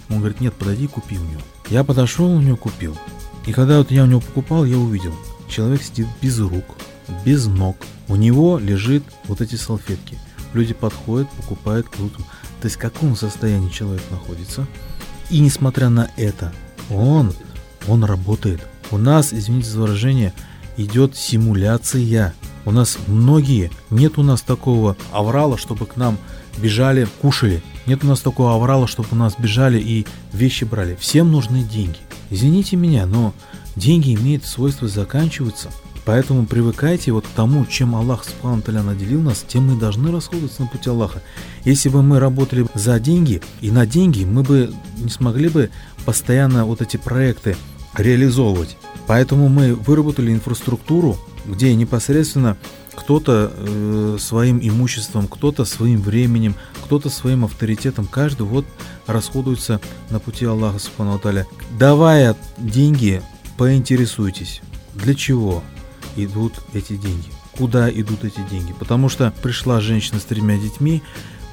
Он 0.10 0.20
говорит, 0.20 0.40
нет, 0.40 0.54
подойди, 0.54 0.88
купи 0.88 1.18
у 1.18 1.24
него. 1.24 1.42
Я 1.70 1.84
подошел, 1.84 2.30
у 2.30 2.42
него 2.42 2.58
купил. 2.58 2.98
И 3.46 3.54
когда 3.54 3.78
вот 3.78 3.92
я 3.92 4.04
у 4.04 4.08
него 4.08 4.22
покупал, 4.22 4.66
я 4.66 4.78
увидел, 4.78 5.14
человек 5.48 5.82
сидит 5.82 6.08
без 6.22 6.40
рук, 6.40 6.66
без 7.26 7.46
ног, 7.48 7.78
у 8.08 8.16
него 8.16 8.58
лежит 8.58 9.04
вот 9.26 9.42
эти 9.42 9.56
салфетки. 9.56 10.18
Люди 10.54 10.74
подходят, 10.74 11.30
покупают, 11.32 11.90
кладут. 11.90 12.18
То 12.62 12.66
есть 12.66 12.78
в 12.78 12.80
каком 12.80 13.16
состоянии 13.16 13.70
человек 13.70 14.04
находится. 14.10 14.66
И 15.30 15.40
несмотря 15.40 15.90
на 15.90 16.10
это, 16.18 16.54
он, 16.90 17.34
он 17.88 18.04
работает. 18.04 18.62
У 18.92 18.98
нас, 18.98 19.34
извините 19.34 19.70
за 19.70 19.82
выражение, 19.82 20.34
идет 20.78 21.16
симуляция. 21.16 22.34
У 22.66 22.72
нас 22.72 22.98
многие, 23.08 23.72
нет 23.90 24.18
у 24.18 24.24
нас 24.24 24.42
такого 24.42 24.96
аврала, 25.12 25.58
чтобы 25.58 25.86
к 25.86 25.96
нам 25.96 26.18
бежали, 26.58 27.08
кушали. 27.22 27.62
Нет 27.86 28.04
у 28.04 28.08
нас 28.08 28.22
такого 28.22 28.56
аврала, 28.56 28.88
чтобы 28.88 29.10
у 29.12 29.16
нас 29.16 29.36
бежали 29.38 29.80
и 29.80 30.06
вещи 30.34 30.64
брали. 30.64 30.96
Всем 31.00 31.32
нужны 31.32 31.64
деньги. 31.64 32.00
Извините 32.30 32.76
меня, 32.76 33.06
но 33.06 33.34
деньги 33.76 34.16
имеют 34.16 34.46
свойство 34.46 34.88
заканчиваться. 34.88 35.70
Поэтому 36.06 36.46
привыкайте 36.46 37.12
вот 37.12 37.26
к 37.26 37.30
тому, 37.30 37.66
чем 37.66 37.96
Аллах 37.96 38.24
Субхану 38.24 38.62
наделил 38.84 39.22
нас, 39.22 39.44
тем 39.48 39.68
мы 39.68 39.80
должны 39.80 40.12
расходоваться 40.12 40.62
на 40.62 40.68
пути 40.68 40.90
Аллаха. 40.90 41.24
Если 41.64 41.90
бы 41.90 42.04
мы 42.04 42.20
работали 42.20 42.68
за 42.76 43.00
деньги 43.00 43.42
и 43.62 43.72
на 43.72 43.88
деньги, 43.88 44.24
мы 44.24 44.44
бы 44.44 44.72
не 44.98 45.10
смогли 45.10 45.50
бы 45.50 45.72
постоянно 46.06 46.66
вот 46.66 46.82
эти 46.82 46.98
проекты 46.98 47.58
реализовывать. 47.98 48.78
Поэтому 49.08 49.50
мы 49.50 49.74
выработали 49.74 50.32
инфраструктуру, 50.32 51.18
где 51.46 51.74
непосредственно 51.74 52.56
кто-то 52.94 53.52
э, 53.56 54.18
своим 54.20 54.60
имуществом, 54.62 55.28
кто-то 55.28 55.66
своим 55.66 56.02
временем, 56.02 56.56
кто-то 56.84 57.10
своим 57.10 57.46
авторитетом, 57.46 58.06
каждый 58.06 58.44
вот 58.44 58.66
расходуется 59.08 59.82
на 60.12 60.20
пути 60.20 60.46
Аллаха 60.46 60.80
Субхану 60.80 61.20
Давая 61.80 62.36
деньги, 62.58 63.22
поинтересуйтесь, 63.58 64.62
для 64.94 65.14
чего, 65.14 65.64
идут 66.16 66.54
эти 66.74 66.96
деньги? 66.96 67.28
Куда 67.58 67.90
идут 67.90 68.24
эти 68.24 68.42
деньги? 68.50 68.74
Потому 68.78 69.10
что 69.10 69.34
пришла 69.42 69.80
женщина 69.80 70.20
с 70.20 70.24
тремя 70.24 70.58
детьми, 70.58 71.02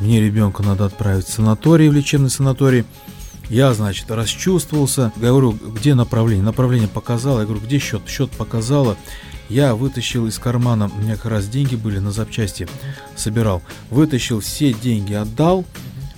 мне 0.00 0.20
ребенка 0.20 0.62
надо 0.62 0.86
отправить 0.86 1.26
в 1.26 1.32
санаторий, 1.32 1.88
в 1.88 1.92
лечебный 1.92 2.30
санаторий. 2.30 2.84
Я, 3.48 3.72
значит, 3.74 4.10
расчувствовался, 4.10 5.12
говорю, 5.16 5.52
где 5.52 5.94
направление? 5.94 6.44
Направление 6.44 6.88
показала, 6.88 7.40
я 7.40 7.44
говорю, 7.44 7.62
где 7.64 7.78
счет? 7.78 8.02
Счет 8.08 8.30
показала. 8.30 8.96
Я 9.48 9.74
вытащил 9.74 10.26
из 10.26 10.38
кармана, 10.38 10.90
у 10.92 10.98
меня 10.98 11.16
как 11.16 11.26
раз 11.26 11.46
деньги 11.46 11.76
были 11.76 11.98
на 11.98 12.10
запчасти, 12.10 12.66
собирал. 13.14 13.62
Вытащил 13.90 14.40
все 14.40 14.72
деньги, 14.72 15.12
отдал. 15.12 15.64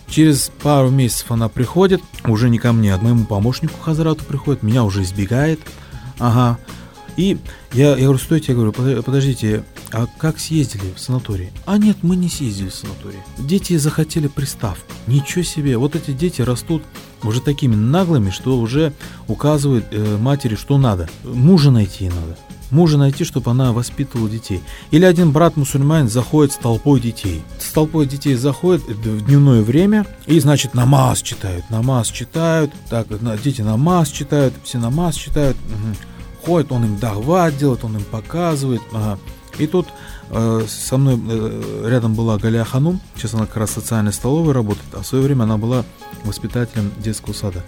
Через 0.08 0.52
пару 0.62 0.90
месяцев 0.90 1.32
она 1.32 1.48
приходит, 1.48 2.00
уже 2.24 2.48
не 2.48 2.58
ко 2.58 2.72
мне, 2.72 2.94
а 2.94 2.98
к 2.98 3.02
моему 3.02 3.24
помощнику 3.24 3.80
Хазрату 3.80 4.24
приходит, 4.24 4.62
меня 4.62 4.84
уже 4.84 5.02
избегает. 5.02 5.60
Ага, 6.20 6.58
и 7.16 7.38
я, 7.72 7.96
я 7.96 8.04
говорю, 8.04 8.18
стойте, 8.18 8.52
я 8.52 8.58
говорю, 8.58 8.72
подождите, 9.02 9.64
а 9.92 10.06
как 10.18 10.38
съездили 10.38 10.92
в 10.94 11.00
санаторий? 11.00 11.50
А 11.66 11.78
нет, 11.78 11.98
мы 12.02 12.16
не 12.16 12.28
съездили 12.28 12.68
в 12.68 12.74
санаторий. 12.74 13.18
Дети 13.38 13.76
захотели 13.76 14.28
приставку. 14.28 14.92
Ничего 15.06 15.44
себе, 15.44 15.76
вот 15.76 15.94
эти 15.96 16.12
дети 16.12 16.42
растут 16.42 16.82
уже 17.22 17.40
такими 17.40 17.74
наглыми, 17.74 18.30
что 18.30 18.58
уже 18.58 18.92
указывают 19.28 19.86
э, 19.90 20.16
матери, 20.18 20.56
что 20.56 20.78
надо. 20.78 21.08
Мужа 21.22 21.70
найти 21.70 22.08
надо. 22.08 22.36
Мужа 22.70 22.98
найти, 22.98 23.24
чтобы 23.24 23.50
она 23.50 23.72
воспитывала 23.72 24.28
детей. 24.28 24.60
Или 24.90 25.04
один 25.04 25.30
брат 25.30 25.56
мусульманин 25.56 26.08
заходит 26.08 26.52
с 26.52 26.56
толпой 26.56 27.00
детей. 27.00 27.42
С 27.60 27.70
толпой 27.70 28.06
детей 28.06 28.34
заходит 28.34 28.82
в 28.82 29.26
дневное 29.26 29.62
время 29.62 30.06
и, 30.26 30.40
значит, 30.40 30.74
намаз 30.74 31.22
читают. 31.22 31.70
Намаз 31.70 32.08
читают. 32.08 32.72
Так, 32.90 33.06
дети 33.42 33.62
намаз 33.62 34.08
читают, 34.08 34.54
все 34.64 34.78
намаз 34.78 35.14
читают. 35.14 35.56
Угу 35.56 35.96
ходит, 36.44 36.72
он 36.72 36.84
им 36.84 36.98
дахват 36.98 37.56
делает, 37.56 37.84
он 37.84 37.96
им 37.96 38.04
показывает. 38.04 38.82
Ага. 38.92 39.18
И 39.58 39.66
тут 39.66 39.86
э, 40.30 40.66
со 40.68 40.96
мной 40.96 41.20
э, 41.28 41.88
рядом 41.88 42.14
была 42.14 42.38
Галя 42.38 42.64
Ханум, 42.64 43.00
сейчас 43.16 43.34
она 43.34 43.46
как 43.46 43.56
раз 43.56 43.70
в 43.70 43.74
социальной 43.74 44.12
столовой 44.12 44.52
работает, 44.52 44.86
а 44.92 45.02
в 45.02 45.06
свое 45.06 45.24
время 45.24 45.44
она 45.44 45.58
была 45.58 45.84
воспитателем 46.24 46.92
детского 46.98 47.32
сада. 47.32 47.62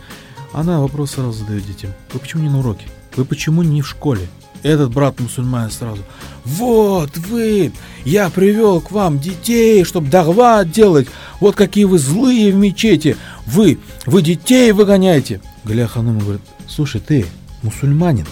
Она 0.52 0.80
вопрос 0.80 1.12
сразу 1.12 1.32
задает 1.32 1.66
детям. 1.66 1.92
Вы 2.12 2.20
почему 2.20 2.42
не 2.42 2.48
на 2.48 2.58
уроке? 2.58 2.86
Вы 3.14 3.24
почему 3.24 3.62
не 3.62 3.82
в 3.82 3.88
школе? 3.88 4.26
Этот 4.62 4.90
брат 4.90 5.20
мусульманин 5.20 5.70
сразу. 5.70 6.02
Вот 6.44 7.16
вы! 7.18 7.72
Я 8.04 8.30
привел 8.30 8.80
к 8.80 8.90
вам 8.90 9.18
детей, 9.18 9.84
чтобы 9.84 10.08
дагва 10.08 10.64
делать. 10.64 11.08
Вот 11.40 11.54
какие 11.54 11.84
вы 11.84 11.98
злые 11.98 12.52
в 12.52 12.56
мечети. 12.56 13.16
Вы, 13.46 13.78
вы 14.06 14.22
детей 14.22 14.72
выгоняете. 14.72 15.40
Галя 15.64 15.86
Ханум 15.86 16.18
говорит, 16.18 16.42
слушай, 16.68 17.00
ты 17.00 17.26
мусульманин, 17.62 18.26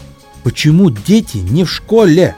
Почему 0.45 0.91
дети 0.91 1.39
не 1.39 1.65
в 1.65 1.73
школе? 1.73 2.37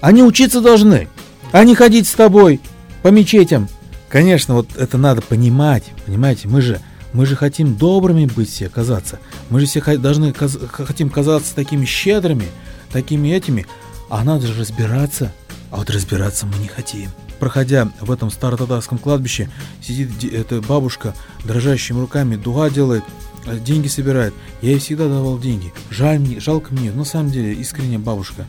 Они 0.00 0.22
учиться 0.22 0.60
должны, 0.60 1.08
а 1.50 1.64
не 1.64 1.74
ходить 1.74 2.06
с 2.06 2.12
тобой 2.12 2.60
по 3.02 3.08
мечетям. 3.08 3.68
Конечно, 4.08 4.54
вот 4.54 4.68
это 4.76 4.96
надо 4.96 5.20
понимать, 5.22 5.84
понимаете, 6.06 6.48
мы 6.48 6.62
же, 6.62 6.80
мы 7.12 7.26
же 7.26 7.34
хотим 7.36 7.74
добрыми 7.74 8.26
быть 8.26 8.48
все, 8.48 8.68
казаться. 8.68 9.18
Мы 9.50 9.60
же 9.60 9.66
все 9.66 9.80
должны, 9.98 10.32
хотим 10.32 11.10
казаться 11.10 11.54
такими 11.54 11.84
щедрыми, 11.84 12.46
такими 12.92 13.28
этими, 13.28 13.66
а 14.08 14.22
надо 14.22 14.46
же 14.46 14.58
разбираться. 14.58 15.32
А 15.70 15.76
вот 15.76 15.90
разбираться 15.90 16.46
мы 16.46 16.56
не 16.58 16.68
хотим. 16.68 17.10
Проходя 17.40 17.90
в 18.00 18.10
этом 18.10 18.30
старотатарском 18.30 18.98
кладбище, 18.98 19.50
сидит 19.82 20.32
эта 20.32 20.62
бабушка, 20.62 21.14
дрожащими 21.44 22.00
руками 22.00 22.36
дуга 22.36 22.70
делает, 22.70 23.04
деньги 23.46 23.88
собирает. 23.88 24.34
Я 24.62 24.70
ей 24.70 24.78
всегда 24.78 25.08
давал 25.08 25.38
деньги. 25.38 25.72
Жаль 25.90 26.18
мне, 26.18 26.40
жалко 26.40 26.72
мне, 26.72 26.92
на 26.92 27.04
самом 27.04 27.30
деле, 27.30 27.54
искренне 27.54 27.98
бабушка. 27.98 28.46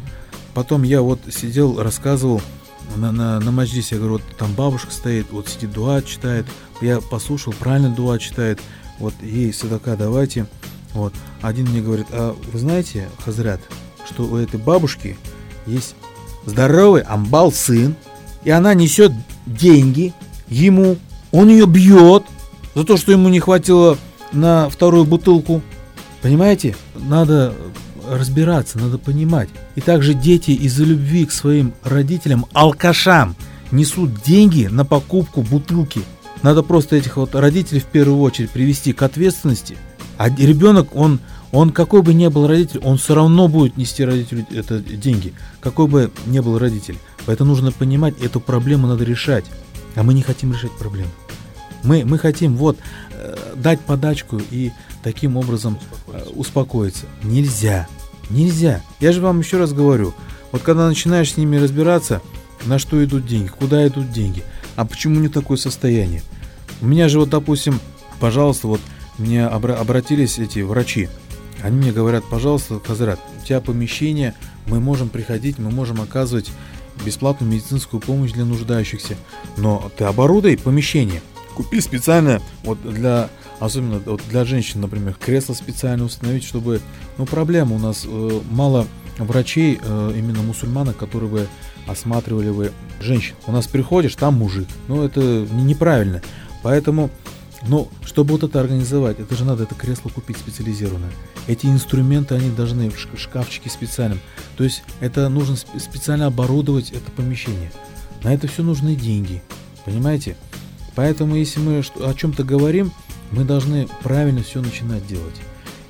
Потом 0.54 0.84
я 0.84 1.02
вот 1.02 1.20
сидел, 1.32 1.82
рассказывал 1.82 2.42
на, 2.96 3.12
на, 3.12 3.40
на 3.40 3.52
маджлисе, 3.52 3.96
я 3.96 4.02
говорю, 4.02 4.14
вот 4.14 4.38
там 4.38 4.54
бабушка 4.54 4.92
стоит, 4.92 5.28
вот 5.32 5.48
сидит 5.48 5.72
дуа 5.72 6.02
читает. 6.02 6.46
Я 6.82 7.02
послушал, 7.02 7.54
правильно 7.54 7.90
дуа 7.90 8.18
читает. 8.20 8.60
Вот 9.00 9.14
ей 9.22 9.54
садака 9.54 9.96
давайте. 9.96 10.48
Вот. 10.94 11.14
Один 11.42 11.68
мне 11.70 11.82
говорит, 11.82 12.08
а 12.12 12.36
вы 12.52 12.60
знаете, 12.60 13.10
Хазрят, 13.24 13.62
что 14.06 14.24
у 14.24 14.38
этой 14.38 14.60
бабушки 14.60 15.18
есть 15.66 15.96
здоровый 16.46 17.02
амбал 17.02 17.52
сын, 17.52 17.96
и 18.44 18.50
она 18.50 18.74
несет 18.74 19.12
деньги 19.46 20.14
ему, 20.48 20.98
он 21.32 21.50
ее 21.50 21.66
бьет 21.66 22.24
за 22.76 22.84
то, 22.84 22.98
что 22.98 23.12
ему 23.12 23.30
не 23.30 23.40
хватило 23.40 23.98
на 24.32 24.70
вторую 24.70 25.06
бутылку. 25.06 25.62
Понимаете? 26.22 26.76
Надо 26.96 27.54
разбираться, 28.10 28.80
надо 28.80 28.98
понимать. 28.98 29.50
И 29.76 29.82
также 29.82 30.14
дети 30.14 30.52
из-за 30.52 30.84
любви 30.84 31.26
к 31.26 31.32
своим 31.32 31.74
родителям, 31.84 32.46
алкашам, 32.54 33.36
несут 33.72 34.22
деньги 34.24 34.68
на 34.70 34.86
покупку 34.86 35.42
бутылки. 35.42 36.02
Надо 36.42 36.64
просто 36.64 36.96
этих 36.96 37.18
вот 37.18 37.36
родителей 37.36 37.80
в 37.80 37.86
первую 37.86 38.22
очередь 38.22 38.50
привести 38.50 38.94
к 38.94 39.02
ответственности. 39.02 39.78
А 40.18 40.30
ребенок, 40.30 40.96
он, 40.96 41.20
он 41.52 41.72
какой 41.72 42.02
бы 42.02 42.14
ни 42.14 42.28
был 42.28 42.48
родитель, 42.48 42.80
он 42.84 42.98
все 42.98 43.16
равно 43.16 43.48
будет 43.48 43.78
нести 43.78 44.04
родителю 44.04 44.46
это 44.52 44.80
деньги. 44.80 45.34
Какой 45.60 45.88
бы 45.88 46.12
ни 46.26 46.40
был 46.40 46.58
родитель. 46.58 46.98
Поэтому 47.26 47.52
нужно 47.52 47.72
понимать, 47.72 48.16
эту 48.22 48.40
проблему 48.40 48.88
надо 48.88 49.04
решать. 49.04 49.46
А 49.96 50.04
мы 50.04 50.14
не 50.14 50.22
хотим 50.22 50.54
решать 50.54 50.72
проблему. 50.78 51.10
Мы, 51.84 52.04
мы 52.06 52.18
хотим 52.18 52.56
вот 52.56 52.78
дать 53.56 53.80
подачку 53.82 54.40
и 54.52 54.72
таким 55.04 55.38
образом 55.38 55.78
э, 56.08 56.24
успокоиться. 56.36 57.06
Нельзя. 57.24 57.88
Нельзя. 58.30 58.82
Я 59.00 59.12
же 59.12 59.22
вам 59.22 59.40
еще 59.40 59.58
раз 59.58 59.74
говорю, 59.74 60.14
вот 60.52 60.62
когда 60.62 60.88
начинаешь 60.88 61.34
с 61.34 61.38
ними 61.38 61.58
разбираться, 61.58 62.22
на 62.66 62.80
что 62.80 63.04
идут 63.04 63.26
деньги, 63.26 63.48
куда 63.48 63.88
идут 63.88 64.12
деньги, 64.12 64.44
а 64.76 64.86
почему 64.86 65.20
не 65.20 65.30
такое 65.30 65.58
состояние. 65.58 66.22
У 66.82 66.86
меня 66.86 67.10
же 67.10 67.20
вот, 67.20 67.30
допустим, 67.30 67.80
пожалуйста, 68.20 68.68
вот 68.68 68.82
мне 69.18 69.40
обра- 69.40 69.76
обратились 69.76 70.40
эти 70.40 70.60
врачи, 70.60 71.10
они 71.62 71.78
мне 71.78 71.92
говорят, 71.92 72.24
пожалуйста, 72.30 72.80
Казрат, 72.80 73.20
у 73.42 73.46
тебя 73.46 73.60
помещение, 73.60 74.34
мы 74.66 74.80
можем 74.80 75.10
приходить, 75.10 75.58
мы 75.60 75.72
можем 75.72 76.02
оказывать 76.02 76.52
бесплатную 77.06 77.52
медицинскую 77.52 78.00
помощь 78.00 78.32
для 78.32 78.46
нуждающихся, 78.46 79.18
но 79.58 79.92
ты 79.98 80.06
оборудуй 80.06 80.58
помещение. 80.58 81.22
Купи 81.60 81.82
специально 81.82 82.42
вот 82.64 82.82
для, 82.82 83.30
особенно 83.60 84.00
вот 84.06 84.22
для 84.30 84.46
женщин, 84.46 84.80
например, 84.80 85.16
кресло 85.16 85.54
специально 85.54 86.06
установить, 86.06 86.46
чтобы, 86.46 86.80
ну, 87.18 87.26
проблема 87.26 87.76
у 87.76 87.80
нас 87.80 88.06
э, 88.08 88.42
мало 88.50 88.88
врачей, 89.18 89.78
э, 89.84 90.14
именно 90.16 90.42
мусульманок, 90.42 90.96
которые 90.96 91.30
бы 91.30 91.48
осматривали 91.86 92.50
бы 92.50 92.72
женщин. 93.02 93.36
У 93.46 93.52
нас 93.52 93.68
приходишь, 93.68 94.16
там 94.16 94.36
мужик. 94.36 94.70
Ну, 94.88 95.04
это 95.04 95.20
неправильно. 95.52 96.22
Поэтому, 96.64 97.10
ну, 97.68 97.90
чтобы 98.06 98.36
вот 98.36 98.44
это 98.44 98.62
организовать, 98.62 99.20
это 99.20 99.36
же 99.36 99.44
надо 99.44 99.64
это 99.64 99.76
кресло 99.76 100.08
купить 100.08 100.38
специализированное. 100.38 101.12
Эти 101.48 101.66
инструменты, 101.66 102.36
они 102.36 102.52
должны 102.52 102.90
в 102.90 103.20
шкафчике 103.20 103.70
специальном. 103.70 104.22
То 104.56 104.64
есть 104.64 104.82
это 105.02 105.28
нужно 105.28 105.58
специально 105.58 106.28
оборудовать 106.28 106.92
это 106.92 107.12
помещение. 107.12 107.74
На 108.24 108.34
это 108.34 108.48
все 108.48 108.64
нужны 108.64 108.96
деньги. 108.96 109.44
Понимаете? 109.84 110.38
Поэтому, 111.00 111.36
если 111.36 111.62
мы 111.62 111.82
о 112.02 112.14
чем-то 112.14 112.44
говорим, 112.44 112.92
мы 113.32 113.46
должны 113.46 113.88
правильно 114.04 114.44
все 114.44 114.60
начинать 114.60 115.08
делать. 115.08 115.36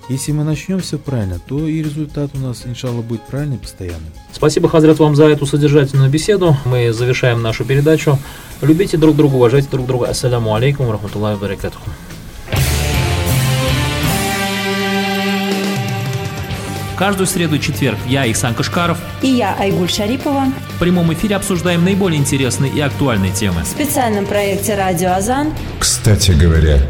Если 0.07 0.31
мы 0.31 0.43
начнем 0.43 0.79
все 0.81 0.99
правильно, 0.99 1.39
то 1.47 1.67
и 1.67 1.81
результат 1.81 2.29
у 2.35 2.37
нас, 2.37 2.67
иншаллах, 2.67 3.03
будет 3.05 3.23
правильный 3.23 3.57
постоянный. 3.57 4.11
Спасибо, 4.31 4.69
Хазрат, 4.69 4.99
вам 4.99 5.15
за 5.15 5.25
эту 5.25 5.47
содержательную 5.47 6.11
беседу. 6.11 6.55
Мы 6.63 6.93
завершаем 6.93 7.41
нашу 7.41 7.65
передачу. 7.65 8.19
Любите 8.61 8.97
друг 8.97 9.15
друга, 9.15 9.33
уважайте 9.33 9.67
друг 9.71 9.87
друга. 9.87 10.09
Ассаляму 10.09 10.53
алейкум, 10.53 10.91
рахматуллахи 10.91 11.41
баракатуху. 11.41 11.89
Каждую 16.99 17.27
среду 17.27 17.55
и 17.55 17.61
четверг 17.61 17.97
я, 18.07 18.25
Ихсан 18.25 18.53
Кашкаров, 18.53 18.97
и 19.21 19.27
я, 19.27 19.55
Айгуль 19.57 19.89
Шарипова, 19.89 20.47
в 20.75 20.79
прямом 20.79 21.13
эфире 21.13 21.37
обсуждаем 21.37 21.85
наиболее 21.85 22.19
интересные 22.19 22.69
и 22.73 22.81
актуальные 22.81 23.31
темы. 23.31 23.63
В 23.63 23.67
специальном 23.67 24.25
проекте 24.25 24.75
«Радио 24.75 25.13
Азан». 25.13 25.53
Кстати 25.79 26.31
говоря, 26.31 26.81